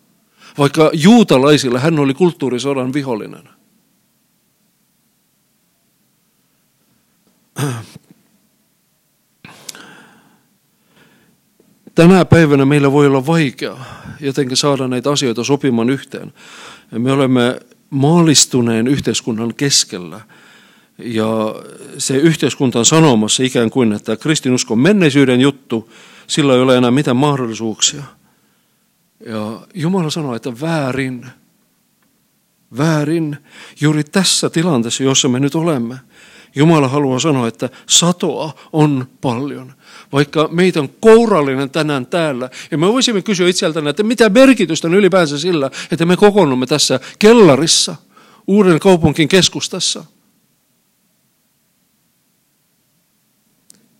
[0.57, 3.49] Vaikka juutalaisilla hän oli kulttuurisodan vihollinen.
[11.95, 13.77] Tänä päivänä meillä voi olla vaikea
[14.19, 16.33] jotenkin saada näitä asioita sopimaan yhteen.
[16.91, 20.21] Me olemme maalistuneen yhteiskunnan keskellä.
[20.97, 21.55] Ja
[21.97, 25.91] se yhteiskunta on sanomassa ikään kuin, että kristinusko on menneisyyden juttu,
[26.27, 28.03] sillä ei ole enää mitään mahdollisuuksia–
[29.25, 31.25] Ja Jumala sanoo, että väärin,
[32.77, 33.37] väärin,
[33.81, 35.99] juuri tässä tilanteessa, jossa me nyt olemme.
[36.55, 39.73] Jumala haluaa sanoa, että satoa on paljon.
[40.11, 42.49] Vaikka meitä on kourallinen tänään täällä.
[42.71, 46.99] Ja me voisimme kysyä itseltämme, että mitä merkitystä on ylipäänsä sillä, että me kokoonnumme tässä
[47.19, 47.95] kellarissa,
[48.47, 50.05] uuden kaupunkin keskustassa.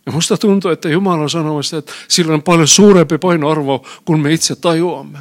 [0.08, 4.34] Ja musta tuntuu, että Jumala on sanomassa, että sillä on paljon suurempi painoarvo kuin me
[4.34, 5.20] itse tajuamme.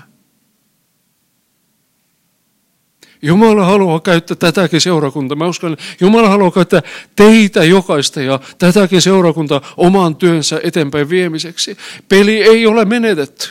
[3.23, 5.37] Jumala haluaa käyttää tätäkin seurakuntaa.
[5.37, 6.83] Mä uskon, että Jumala haluaa käyttää
[7.17, 11.77] teitä jokaista ja tätäkin seurakuntaa oman työnsä eteenpäin viemiseksi.
[12.09, 13.49] Peli ei ole menetetty.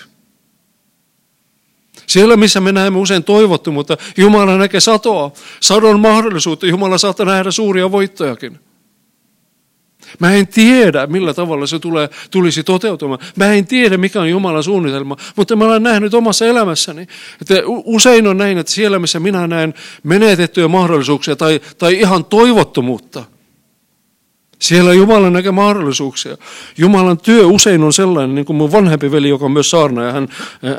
[2.08, 6.66] Siellä, missä me näemme usein toivottu, mutta Jumala näkee satoa, sadon mahdollisuutta.
[6.66, 8.60] Jumala saattaa nähdä suuria voittojakin.
[10.20, 13.20] Mä en tiedä, millä tavalla se tulee, tulisi toteutumaan.
[13.36, 17.08] Mä en tiedä, mikä on Jumalan suunnitelma, mutta mä olen nähnyt omassa elämässäni.
[17.42, 19.74] Että usein on näin, että siellä, missä minä näen
[20.04, 23.24] menetettyjä mahdollisuuksia tai, tai ihan toivottomuutta–
[24.60, 26.38] siellä Jumala näkee mahdollisuuksia.
[26.78, 30.12] Jumalan työ usein on sellainen, niin kuin mun vanhempi veli, joka on myös saarna, ja
[30.12, 30.28] hän,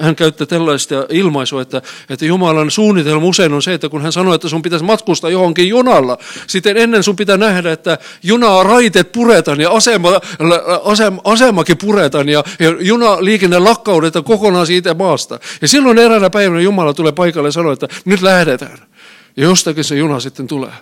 [0.00, 4.34] hän käyttää tällaista ilmaisua, että, että Jumalan suunnitelma usein on se, että kun hän sanoo,
[4.34, 9.60] että sun pitäisi matkustaa johonkin junalla, sitten ennen sun pitää nähdä, että junaa raiteet puretaan
[9.60, 10.08] ja asema,
[10.84, 15.38] asema, asemakin puretaan ja, ja junaliikenne lakkaudetaan kokonaan siitä maasta.
[15.62, 18.78] Ja silloin eräänä päivänä Jumala tulee paikalle ja sanoo, että nyt lähdetään.
[19.36, 20.72] Ja jostakin se juna sitten tulee.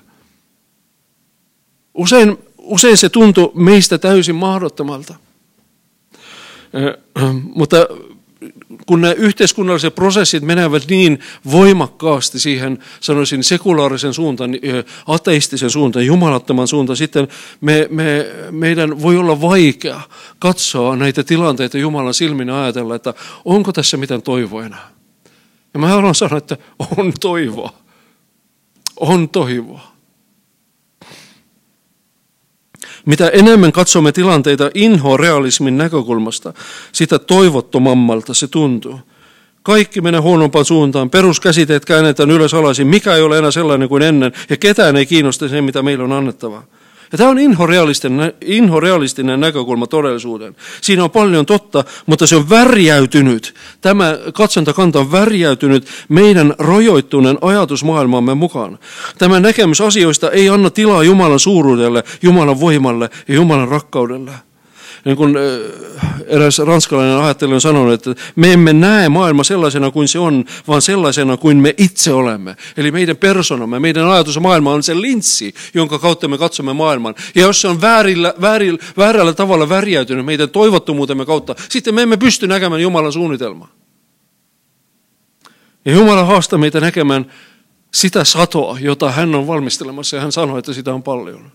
[1.95, 5.15] Usein usein se tuntui meistä täysin mahdottomalta.
[7.55, 7.77] Mutta
[8.87, 11.19] kun nämä yhteiskunnalliset prosessit menevät niin
[11.51, 14.51] voimakkaasti siihen, sanoisin, sekulaarisen suuntaan,
[15.07, 17.29] ateistisen suuntaan, jumalattoman suuntaan, sitten
[17.61, 20.01] me, me, meidän voi olla vaikea
[20.39, 24.89] katsoa näitä tilanteita Jumalan silmin ja ajatella, että onko tässä mitään toivoa enää.
[25.75, 26.57] Ja mä haluan sanoa, että
[26.97, 27.73] on toivoa.
[28.97, 29.94] On toivoa.
[33.07, 36.53] Mitä enemmän katsomme tilanteita inhorealismin näkökulmasta,
[36.93, 39.01] sitä toivottomammalta se tuntuu.
[39.63, 44.33] Kaikki menee huonompaan suuntaan, peruskäsiteet käännetään ylös alaisin, mikä ei ole enää sellainen kuin ennen,
[44.51, 46.65] ja ketään ei kiinnosta se, mitä meillä on annettavaa.
[47.15, 50.57] Ja tämä on inhorealistinen, inhorealistinen näkökulma todellisuuteen.
[50.81, 53.55] Siinä on paljon totta, mutta se on värjäytynyt.
[53.81, 58.79] Tämä katsontakanta on värjäytynyt meidän rojoittuneen ajatusmaailmamme mukaan.
[59.19, 64.31] Tämä näkemys asioista ei anna tilaa Jumalan suuruudelle, Jumalan voimalle ja Jumalan rakkaudelle
[65.05, 65.37] niin kuin
[66.27, 70.83] eräs ranskalainen ajattelija on sanonut, että me emme näe maailma sellaisena kuin se on, vaan
[70.83, 72.57] sellaisena kuin me itse olemme.
[72.77, 77.15] Eli meidän persoonamme, meidän ajatusmaailma on se linssi, jonka kautta me katsomme maailman.
[77.35, 82.17] Ja jos se on väärillä, väärillä, väärällä tavalla värjäytynyt meidän toivottomuutemme kautta, sitten me emme
[82.17, 83.69] pysty näkemään Jumalan suunnitelmaa.
[85.85, 87.33] Ja Jumala haastaa meitä näkemään
[87.95, 91.53] sitä satoa, jota hän on valmistelemassa, ja hän sanoi, että sitä on paljon.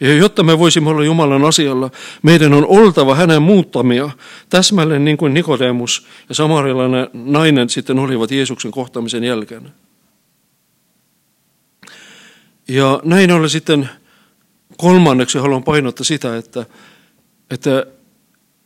[0.00, 1.90] Ja jotta me voisimme olla Jumalan asialla,
[2.22, 4.10] meidän on oltava hänen muuttamia
[4.50, 9.72] täsmälleen niin kuin Nikodemus ja samarilainen nainen sitten olivat Jeesuksen kohtaamisen jälkeen.
[12.68, 13.90] Ja näin ollen sitten
[14.76, 16.66] kolmanneksi haluan painottaa sitä, että,
[17.50, 17.86] että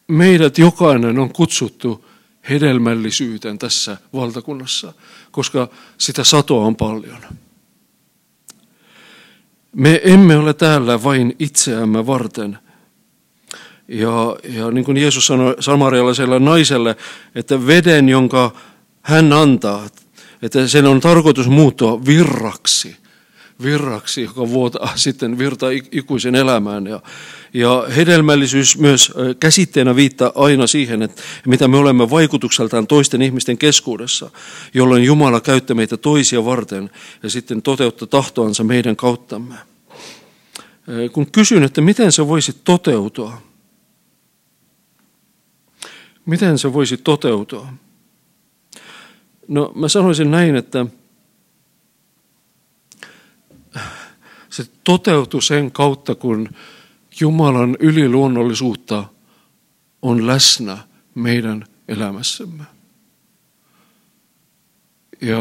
[0.08, 2.04] meidät jokainen on kutsuttu
[2.48, 4.92] hedelmällisyyteen tässä valtakunnassa,
[5.30, 7.18] koska sitä satoa on paljon.
[9.76, 12.58] Me emme ole täällä vain itseämme varten.
[13.88, 16.96] Ja, ja niin kuin Jeesus sanoi samarialaiselle naiselle,
[17.34, 18.50] että veden, jonka
[19.02, 19.86] hän antaa,
[20.42, 22.96] että sen on tarkoitus muuttua virraksi
[23.62, 26.86] virraksi, joka vuotaa sitten virta ikuisen elämään.
[26.86, 27.00] Ja,
[27.54, 34.30] ja hedelmällisyys myös käsitteenä viittaa aina siihen, että mitä me olemme vaikutukseltaan toisten ihmisten keskuudessa,
[34.74, 36.90] jolloin Jumala käyttää meitä toisia varten
[37.22, 39.54] ja sitten toteuttaa tahtoansa meidän kauttamme.
[41.12, 43.42] Kun kysyn, että miten se voisi toteutua,
[46.26, 47.72] miten se voisi toteutua?
[49.48, 50.86] No mä sanoisin näin, että
[54.50, 56.48] se toteutui sen kautta, kun
[57.20, 59.04] Jumalan yliluonnollisuutta
[60.02, 60.78] on läsnä
[61.14, 62.64] meidän elämässämme.
[65.20, 65.38] Ja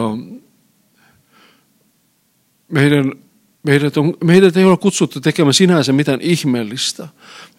[2.71, 3.11] meidän,
[3.63, 7.07] meidät, on, meidät ei ole kutsuttu tekemään sinänsä mitään ihmeellistä,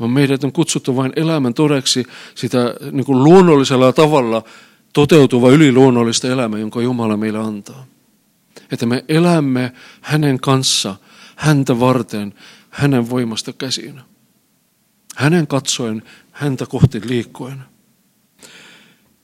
[0.00, 4.42] vaan meidät on kutsuttu vain elämän todeksi sitä niin kuin luonnollisella tavalla
[4.92, 7.86] toteutuva yliluonnollista elämää, jonka Jumala meille antaa.
[8.72, 10.96] Että me elämme hänen kanssa–
[11.42, 12.34] häntä varten,
[12.72, 14.00] hänen voimasta käsin.
[15.16, 17.62] Hänen katsoen, häntä kohti liikkuen.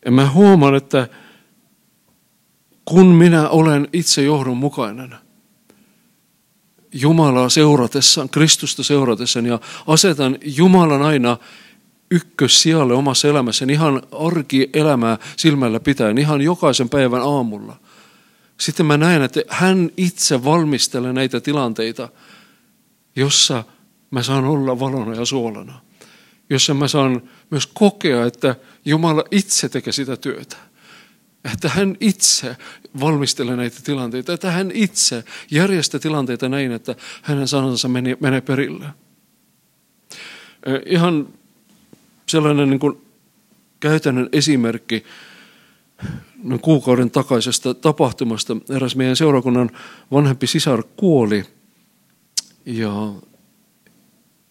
[0.05, 1.09] Ja mä huomaan, että
[2.85, 5.15] kun minä olen itse johdonmukainen
[6.93, 11.37] Jumalaa seuratessaan, Kristusta seuratessaan ja asetan Jumalan aina
[12.11, 17.77] ykkössijalle omassa elämässäni ihan arkielämää silmällä pitäen, ihan jokaisen päivän aamulla.
[18.61, 22.09] Sitten mä näen, että hän itse valmistelee näitä tilanteita,
[23.19, 23.65] jossa
[24.11, 25.81] mä saan olla valona ja suolana.
[26.51, 30.57] Jossa mä saan myös kokea, että Jumala itse tekee sitä työtä.
[31.55, 32.57] Että hän itse
[33.01, 37.89] valmistelee näitä tilanteita, että hän itse järjestää tilanteita näin, että hänen sanansa
[38.21, 38.87] menee perille.
[40.87, 41.29] Ihan
[42.29, 43.03] sellainen niin kuin
[43.81, 45.05] käytännön esimerkki
[46.61, 48.57] kuukauden takaisesta tapahtumasta.
[48.77, 49.71] Eräs meidän seurakunnan
[50.13, 51.45] vanhempi sisar kuoli
[52.69, 53.13] ja,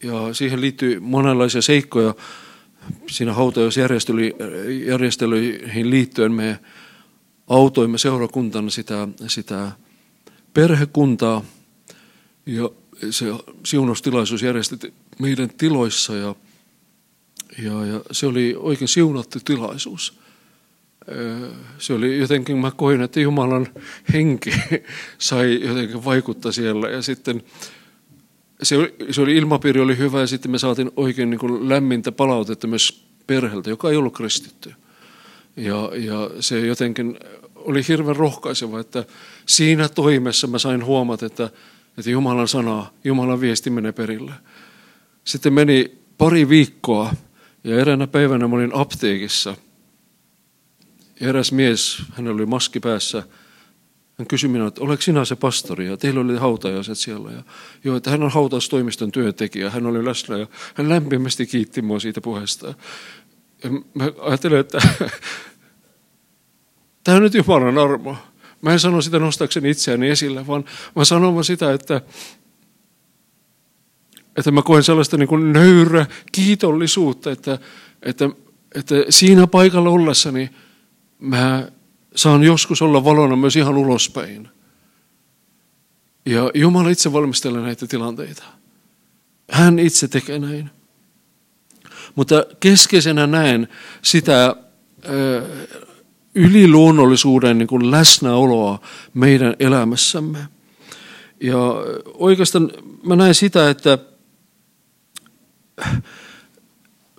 [0.03, 2.15] ja siihen liittyy monenlaisia seikkoja.
[3.09, 6.59] Siinä hautajaisjärjestelyihin liittyen me
[7.47, 9.71] autoimme seurakuntana sitä, sitä
[10.53, 11.43] perhekuntaa
[12.45, 12.69] ja
[13.09, 13.25] se
[13.65, 16.35] siunostilaisuus järjestettiin meidän tiloissa ja
[17.63, 20.19] ja, ja se oli oikein siunattu tilaisuus.
[21.77, 23.67] Se oli jotenkin, mä koin, että Jumalan
[24.13, 24.53] henki
[25.17, 26.89] sai jotenkin vaikuttaa siellä.
[26.89, 27.43] Ja sitten
[28.63, 32.11] se oli, se oli, ilmapiiri oli hyvä ja sitten me saatiin oikein niin kuin lämmintä
[32.11, 34.73] palautetta myös perheeltä, joka ei ollut kristitty.
[35.55, 37.19] Ja, ja se jotenkin
[37.55, 39.05] oli hirveän rohkaiseva, että
[39.45, 41.49] siinä toimessa mä sain huomata, että,
[41.97, 44.31] että Jumalan sana, Jumalan viesti menee perille.
[45.23, 47.13] Sitten meni pari viikkoa
[47.63, 49.55] ja eräänä päivänä mä olin apteekissa.
[51.21, 53.23] Eräs mies, hän oli maski päässä.
[54.17, 57.31] Hän kysyi minua, että oletko sinä se pastori ja teillä oli hautajaiset siellä.
[57.31, 57.43] Ja,
[57.83, 59.69] joo, että hän on hautaustoimiston työntekijä.
[59.69, 62.73] Hän oli läsnä ja hän lämpimästi kiitti minua siitä puheesta.
[63.63, 64.79] Ja mä ajattelin, että
[67.03, 68.17] tämä on nyt Jumalan armo.
[68.61, 72.01] Mä en sano sitä nostaakseni itseäni esille, vaan mä sanon vaan sitä, että
[74.37, 77.59] että mä koen sellaista niin kuin nöyrä kiitollisuutta, että,
[78.03, 78.29] että,
[78.75, 80.49] että siinä paikalla ollessani
[81.19, 81.71] mä
[82.17, 84.49] saan joskus olla valona myös ihan ulospäin.
[86.25, 88.43] Ja Jumala itse valmistelee näitä tilanteita.
[89.51, 90.69] Hän itse tekee näin.
[92.15, 93.67] Mutta keskeisenä näen
[94.01, 94.55] sitä
[96.35, 98.79] yliluonnollisuuden niin kuin läsnäoloa
[99.13, 100.39] meidän elämässämme.
[101.41, 101.57] Ja
[102.13, 102.71] oikeastaan
[103.03, 103.97] mä näen sitä, että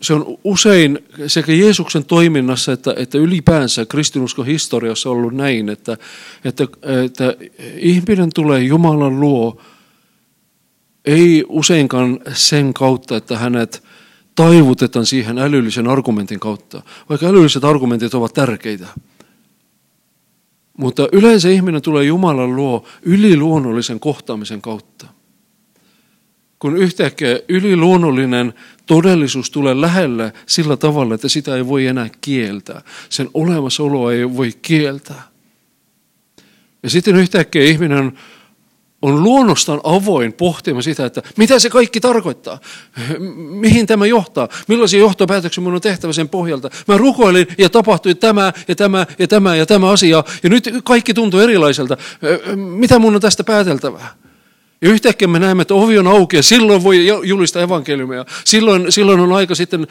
[0.03, 5.97] se on usein sekä Jeesuksen toiminnassa että, että ylipäänsä kristinuskon historiassa ollut näin, että,
[6.45, 6.65] että,
[7.05, 7.37] että
[7.77, 9.61] ihminen tulee Jumalan luo
[11.05, 13.83] ei useinkaan sen kautta, että hänet
[14.35, 18.87] taivutetaan siihen älyllisen argumentin kautta, vaikka älylliset argumentit ovat tärkeitä.
[20.77, 25.07] Mutta yleensä ihminen tulee Jumalan luo yliluonnollisen kohtaamisen kautta
[26.59, 28.55] kun yhtäkkiä yliluonnollinen
[28.87, 32.83] todellisuus tulee lähelle sillä tavalla, että sitä ei voi enää kieltää.
[33.09, 35.23] Sen olemassaoloa ei voi kieltää.
[36.83, 38.13] Ja sitten yhtäkkiä ihminen on,
[39.03, 42.59] on luonnostaan avoin pohtimaan sitä, että mitä se kaikki tarkoittaa,
[43.37, 46.71] mihin tämä johtaa, millaisia johtopäätöksiä minun on tehtävä sen pohjalta.
[46.89, 51.15] Mä rukoilin ja tapahtui tämä ja tämä ja tämä ja tämä asia ja nyt kaikki
[51.15, 51.97] tuntuu erilaiselta.
[52.57, 54.15] Mitä mun on tästä pääteltävää?
[54.83, 58.25] Ja yhtäkkiä me näemme, että ovi on auki ja silloin voi julistaa evankeliumia.
[58.45, 59.87] Silloin, silloin on aika sitten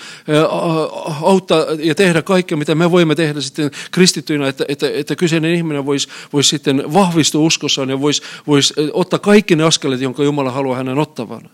[1.21, 5.85] auttaa ja tehdä kaikkea, mitä me voimme tehdä sitten kristittyinä, että, että, että kyseinen ihminen
[5.85, 10.77] voisi, voisi sitten vahvistua uskossaan ja voisi, voisi ottaa kaikki ne askeleet, jonka Jumala haluaa
[10.77, 11.49] hänen ottavan.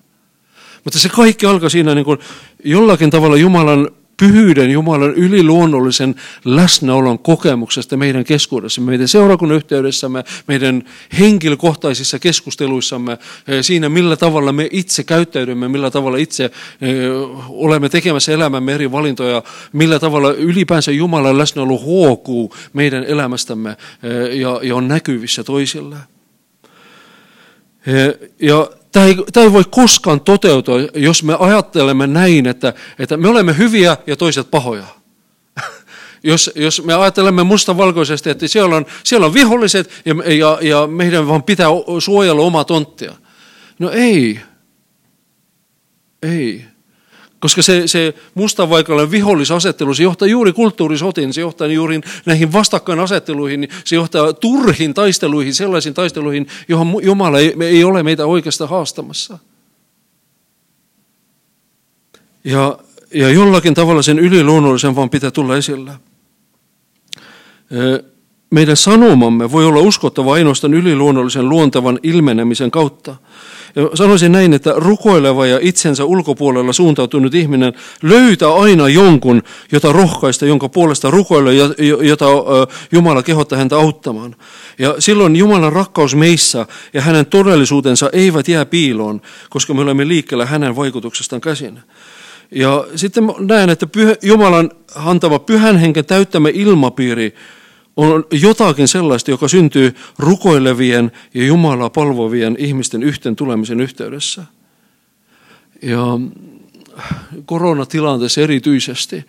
[0.83, 2.19] Mutta se kaikki alkaa siinä niin kuin
[2.63, 10.83] jollakin tavalla Jumalan pyhyyden, Jumalan yliluonnollisen läsnäolon kokemuksesta meidän keskuudessamme, meidän seurakunnan yhteydessämme, meidän
[11.19, 13.11] henkilökohtaisissa keskusteluissamme,
[13.47, 16.51] eh, siinä millä tavalla me itse käyttäydymme, millä tavalla itse eh,
[17.49, 24.59] olemme tekemässä elämämme eri valintoja, millä tavalla ylipäänsä Jumalan läsnäolo huokuu meidän elämästämme eh, ja,
[24.63, 25.95] ja on näkyvissä toisille.
[28.39, 33.27] Ja Tämä ei, tämä ei voi koskaan toteutua, jos me ajattelemme näin, että, että me
[33.27, 34.85] olemme hyviä ja toiset pahoja.
[36.23, 41.27] jos, jos me ajattelemme mustavalkoisesti, että siellä on, siellä on viholliset ja, ja, ja meidän
[41.27, 41.67] vaan pitää
[41.99, 43.13] suojella omaa tonttia.
[43.79, 44.39] No ei.
[46.23, 46.65] Ei.
[47.43, 53.95] Koska se, se mustavaikalainen vihollisasettelu, se johtaa juuri kulttuurisotiin, se johtaa juuri näihin vastakkainasetteluihin, se
[53.95, 59.39] johtaa turhin taisteluihin, sellaisiin taisteluihin, johon Jumala ei, ei ole meitä oikeastaan haastamassa.
[62.43, 62.79] Ja,
[63.13, 65.91] ja jollakin tavalla sen yliluonnollisen vaan pitää tulla esille.
[68.53, 73.15] Meidän sanomamme voi olla uskottava ainoastaan yliluonnollisen luontavan ilmenemisen kautta.
[73.75, 77.73] Ja sanoisin näin, että rukoileva ja itsensä ulkopuolella suuntautunut ihminen
[78.03, 81.51] löytää aina jonkun, jota rohkaista, jonka puolesta rukoilla,
[82.01, 82.25] jota
[82.91, 84.35] Jumala kehottaa häntä auttamaan.
[84.79, 90.45] Ja silloin Jumalan rakkaus meissä ja hänen todellisuutensa eivät jää piiloon, koska me olemme liikkeellä
[90.45, 91.79] hänen vaikutuksestaan käsin.
[92.51, 93.87] Ja sitten näen, että
[94.21, 97.35] Jumalan antama pyhän henken täyttämä ilmapiiri
[97.97, 104.43] on jotakin sellaista, joka syntyy rukoilevien ja Jumalaa palvovien ihmisten yhteen tulemisen yhteydessä.
[105.81, 106.19] Ja
[107.45, 109.25] koronatilanteessa erityisesti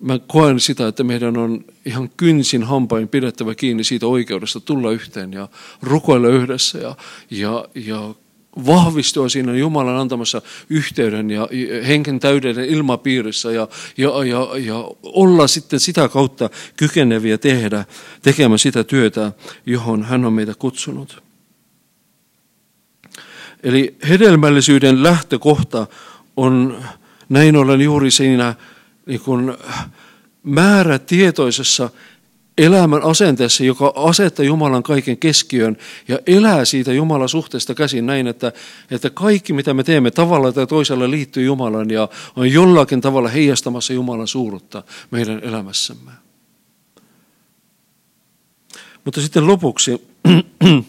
[0.00, 5.32] mä koen sitä, että meidän on ihan kynsin hampain pidettävä kiinni siitä oikeudesta tulla yhteen
[5.32, 5.48] ja
[5.82, 6.96] rukoilla yhdessä ja,
[7.30, 8.14] ja, ja
[8.66, 11.48] vahvistua siinä Jumalan antamassa yhteyden ja
[11.86, 17.84] henken täyden ilmapiirissä ja, ja, ja, ja olla sitten sitä kautta kykeneviä tehdä,
[18.22, 19.32] tekemään sitä työtä,
[19.66, 21.22] johon hän on meitä kutsunut.
[23.62, 25.86] Eli hedelmällisyyden lähtökohta
[26.36, 26.84] on
[27.28, 28.54] näin ollen juuri siinä
[29.06, 29.54] niin kuin
[30.42, 31.90] määrätietoisessa
[32.58, 35.76] elämän asenteessa, joka asettaa Jumalan kaiken keskiön
[36.08, 38.52] ja elää siitä Jumalan suhteesta käsin näin, että,
[38.90, 43.92] että kaikki mitä me teemme tavalla tai toisella liittyy Jumalan ja on jollakin tavalla heijastamassa
[43.92, 46.10] Jumalan suurutta meidän elämässämme.
[49.04, 50.08] Mutta sitten lopuksi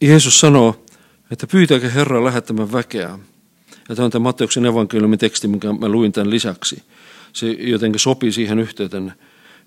[0.00, 0.84] Jeesus sanoo,
[1.30, 3.18] että pyytäkää Herran lähettämään väkeä.
[3.88, 6.82] Ja tämä on tämä Matteuksen evankeliumin teksti, minkä mä luin tämän lisäksi
[7.32, 9.12] se jotenkin sopii siihen yhteyteen.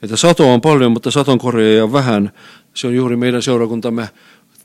[0.04, 2.32] Että sato on paljon, mutta saton korjaaja vähän.
[2.74, 4.10] Se on juuri meidän seurakuntamme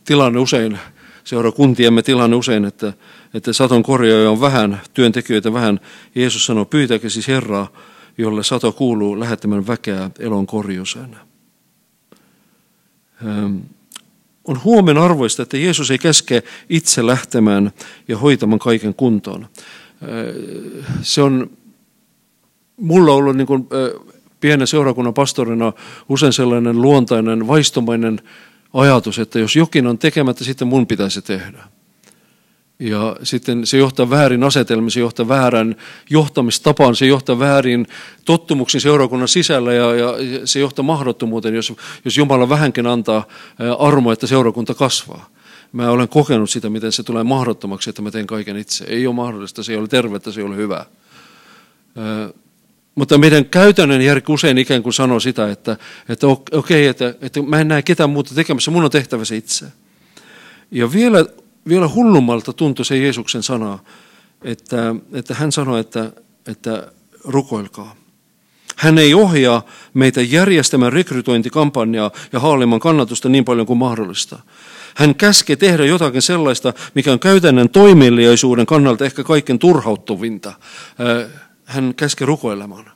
[0.05, 0.79] tilanne usein,
[1.25, 2.93] seurakuntiemme tilanne usein, että,
[3.35, 5.81] että saton korjaaja on vähän, työntekijöitä vähän.
[6.15, 7.73] Jeesus sanoo, pyytäkää siis Herraa,
[8.19, 11.17] jolle sato kuuluu lähettämään väkeä elon korjuseen.
[14.45, 17.73] On huomen arvoista, että Jeesus ei käske itse lähtemään
[18.09, 19.47] ja hoitamaan kaiken kuntoon.
[21.03, 21.51] Se on
[22.77, 23.69] mulla on ollut niin kuin,
[24.41, 25.73] pienen seurakunnan pastorina
[26.09, 28.21] usein sellainen luontainen, vaistomainen
[28.73, 31.65] ajatus, että jos jokin on tekemättä, sitten mun pitäisi tehdä.
[32.79, 35.77] Ja sitten se johtaa väärin asetelmiin, se johtaa väärän
[36.11, 37.87] johtamistapaan, se johtaa väärin
[38.25, 40.15] tottumuksiin seurakunnan sisällä ja, ja
[40.45, 41.73] se johtaa mahdottomuuteen, jos,
[42.05, 43.27] jos Jumala vähänkin antaa
[43.79, 45.29] armoa, että seurakunta kasvaa.
[45.73, 48.85] Mä olen kokenut sitä, miten se tulee mahdottomaksi, että mä teen kaiken itse.
[48.85, 50.87] Ei ole mahdollista, se ei ole tervettä, se ei ole hyvää.
[52.97, 55.77] Mutta meidän käytännön järki usein ikään kuin sanoo sitä, että,
[56.09, 59.37] että okei, okay, että, että mä en näe ketään muuta tekemässä, mun on tehtävä se
[59.37, 59.67] itse.
[60.71, 61.25] Ja vielä,
[61.69, 63.79] vielä hullummalta tuntui se Jeesuksen sana,
[64.43, 66.13] että, että hän sanoi, että,
[66.47, 66.93] että
[67.25, 67.97] rukoilkaa.
[68.77, 74.39] Hän ei ohjaa meitä järjestämään rekrytointikampanjaa ja haalimaan kannatusta niin paljon kuin mahdollista.
[74.95, 80.53] Hän käskee tehdä jotakin sellaista, mikä on käytännön toimeliaisuuden kannalta ehkä kaiken turhauttuvinta
[81.67, 82.91] hän käski rukoilemaan.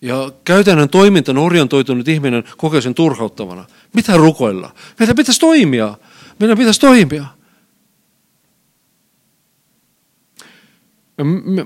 [0.00, 3.64] Ja käytännön toimintaan orientoitunut ihminen kokee sen turhauttavana.
[3.94, 4.74] Mitä rukoilla?
[4.98, 5.94] Meidän pitäisi toimia.
[6.40, 7.24] Meidän pitäisi toimia.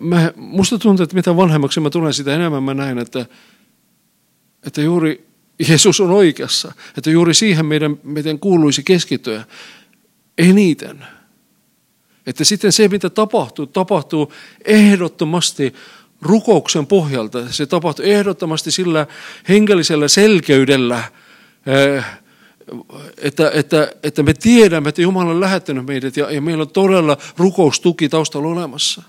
[0.01, 3.27] Mä, musta tuntuu, että mitä vanhemmaksi mä tulen, sitä enemmän mä näen, että,
[4.67, 5.27] että juuri
[5.69, 6.73] Jeesus on oikeassa.
[6.97, 9.45] Että juuri siihen meidän, meidän kuuluisi keskittyä
[10.39, 11.07] eniten.
[12.27, 14.33] Että sitten se, mitä tapahtuu, tapahtuu
[14.65, 15.75] ehdottomasti
[16.23, 17.53] rukouksen pohjalta.
[17.53, 19.07] Se tapahtuu ehdottomasti sillä
[19.49, 21.05] hengellisellä selkeydellä,
[21.67, 22.05] eh,
[23.19, 27.17] että, että, että me tiedämme, että Jumala on lähettänyt meidät ja, ja meillä on todella
[27.37, 29.03] rukoustuki taustalla olemassa.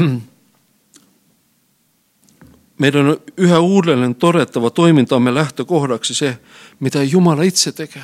[2.78, 6.38] Meidän on yhä uudelleen todettava toimintamme lähtökohdaksi se,
[6.80, 8.02] mitä Jumala itse tekee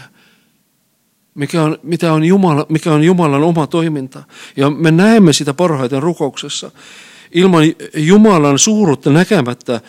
[1.35, 4.23] mikä on, mitä on Jumala, mikä on Jumalan oma toiminta.
[4.57, 6.71] Ja me näemme sitä parhaiten rukouksessa.
[7.33, 7.65] Ilman
[7.97, 9.81] Jumalan suuruutta näkemättä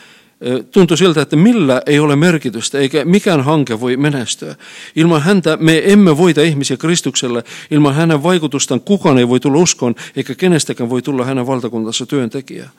[0.71, 4.55] tuntuu siltä, että millä ei ole merkitystä, eikä mikään hanke voi menestyä.
[4.95, 7.43] Ilman häntä me emme voita ihmisiä Kristukselle.
[7.71, 12.69] Ilman hänen vaikutustaan kukaan ei voi tulla uskon, eikä kenestäkään voi tulla hänen valtakuntansa työntekijä.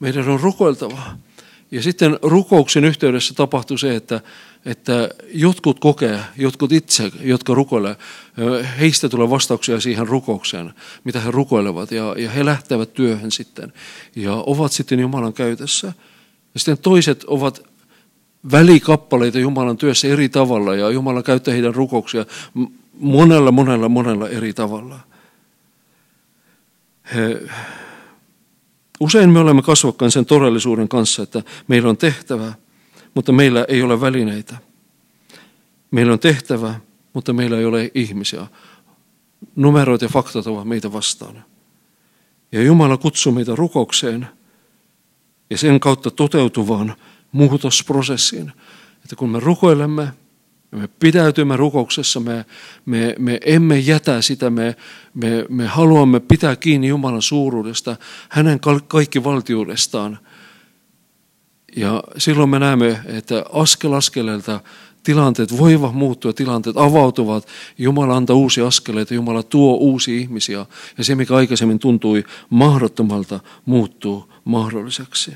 [0.00, 1.02] Meidän on rukoiltava.
[1.70, 4.20] Ja sitten rukouksen yhteydessä tapahtuu se, että
[4.64, 7.98] että jotkut kokee, jotkut itse, jotka rukoilevat,
[8.80, 13.72] heistä tulee vastauksia siihen rukoukseen, mitä he rukoilevat, ja, ja he lähtevät työhön sitten,
[14.16, 15.92] ja ovat sitten Jumalan käytössä.
[16.54, 17.62] Ja sitten toiset ovat
[18.52, 22.26] välikappaleita Jumalan työssä eri tavalla, ja Jumala käyttää heidän rukouksia
[22.92, 25.00] monella, monella, monella eri tavalla.
[27.14, 27.42] He
[29.02, 32.52] Usein me olemme kasvokkain sen todellisuuden kanssa, että meillä on tehtävä,
[33.14, 34.56] mutta meillä ei ole välineitä.
[35.90, 36.74] Meillä on tehtävä,
[37.12, 38.46] mutta meillä ei ole ihmisiä.
[39.56, 41.44] Numeroit ja faktat ovat meitä vastaan.
[42.52, 44.28] Ja Jumala kutsuu meitä rukoukseen
[45.50, 46.94] ja sen kautta toteutuvaan
[47.32, 48.52] muutosprosessiin.
[49.04, 50.12] Että kun me rukoilemme,
[50.70, 52.44] me pidäytymme rukouksessa, me,
[52.86, 54.76] me, me emme jätä sitä, me,
[55.14, 57.96] me, me haluamme pitää kiinni Jumalan suuruudesta,
[58.28, 60.18] hänen kaikki valtiudestaan.
[61.76, 64.60] Ja silloin me näemme, että askel askeleelta
[65.02, 67.48] tilanteet voivat muuttua, tilanteet avautuvat,
[67.78, 70.66] Jumala antaa uusia askeleita, Jumala tuo uusia ihmisiä
[70.98, 75.32] ja se, mikä aikaisemmin tuntui mahdottomalta, muuttuu mahdolliseksi.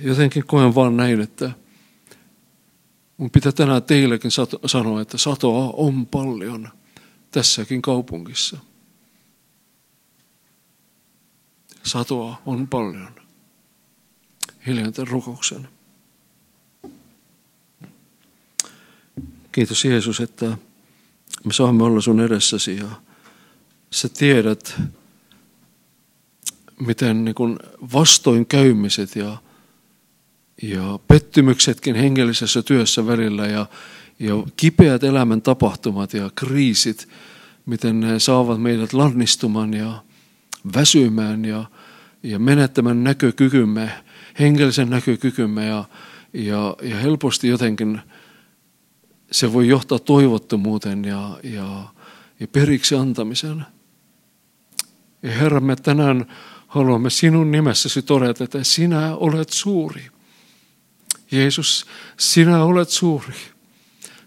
[0.00, 1.50] Jotenkin koen vaan näin, että
[3.16, 4.30] mun pitää tänään teillekin
[4.66, 6.68] sanoa, että satoa on paljon
[7.30, 8.58] tässäkin kaupungissa.
[11.82, 13.08] Satoa on paljon.
[14.66, 15.68] Hiljainen rukouksen.
[19.52, 20.58] Kiitos Jeesus, että
[21.44, 22.88] me saamme olla sun edessäsi ja
[23.90, 24.80] sä tiedät,
[26.80, 27.58] miten niin kuin
[27.92, 29.36] vastoinkäymiset ja,
[30.62, 33.66] ja pettymyksetkin hengellisessä työssä välillä ja,
[34.18, 37.08] ja kipeät elämän tapahtumat ja kriisit,
[37.66, 40.02] miten ne saavat meidät lannistumaan ja
[40.74, 41.64] väsymään ja,
[42.22, 43.90] ja menettämään näkökykymme,
[44.40, 45.84] hengellisen näkökykymme ja,
[46.32, 48.00] ja, ja helposti jotenkin–
[49.32, 51.88] se voi johtaa toivottomuuteen ja, ja,
[52.40, 53.66] ja periksi antamiseen.
[55.22, 56.26] Ja Herra, me tänään
[56.66, 60.06] haluamme sinun nimessäsi todeta, että sinä olet suuri.
[61.30, 61.86] Jeesus,
[62.18, 63.34] sinä olet suuri.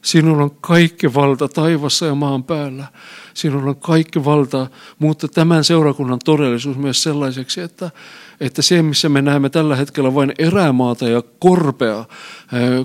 [0.06, 2.88] Sinulla on kaikki valta taivassa ja maan päällä.
[3.34, 4.68] Sinulla on kaikki valta
[5.00, 7.92] mutta tämän seurakunnan todellisuus myös sellaiseksi, että,
[8.40, 12.06] että se, missä me näemme tällä hetkellä vain erämaata ja korpea,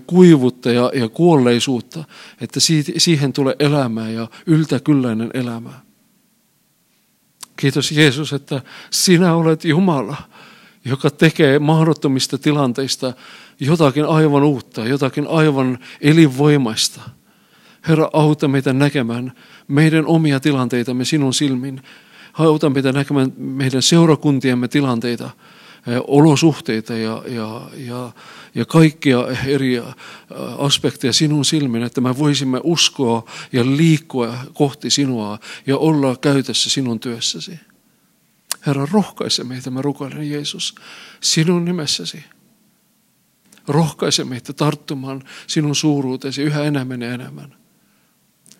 [0.06, 2.04] kuivuutta ja, ja kuolleisuutta,
[2.40, 2.60] että
[2.96, 5.72] siihen tulee elämää ja yltäkylläinen elämä.
[7.56, 10.16] Kiitos Jeesus, että sinä olet Jumala,
[10.84, 13.12] joka tekee mahdottomista tilanteista
[13.60, 17.00] jotakin aivan uutta, jotakin aivan elinvoimaista.
[17.88, 19.32] Herra, auta meitä näkemään
[19.68, 21.82] meidän omia tilanteitamme sinun silmin.
[22.32, 25.30] Auta meitä näkemään meidän seurakuntiemme tilanteita,
[25.86, 28.12] eh, olosuhteita ja, ja, ja,
[28.54, 29.84] ja kaikkia eri eh,
[30.58, 37.00] aspekteja sinun silmin, että me voisimme uskoa ja liikkua kohti sinua ja olla käytössä sinun
[37.00, 37.60] työssäsi.
[38.66, 40.74] Herra, rohkaise meitä, mä rukoilen Jeesus,
[41.20, 42.24] sinun nimessäsi.
[43.70, 47.56] Rohkaise meitä tarttumaan sinun suuruutesi yhä enemmän ja enemmän.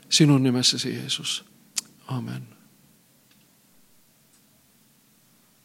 [0.09, 1.45] Sinun nimessäsi Jeesus.
[2.07, 2.50] Amen.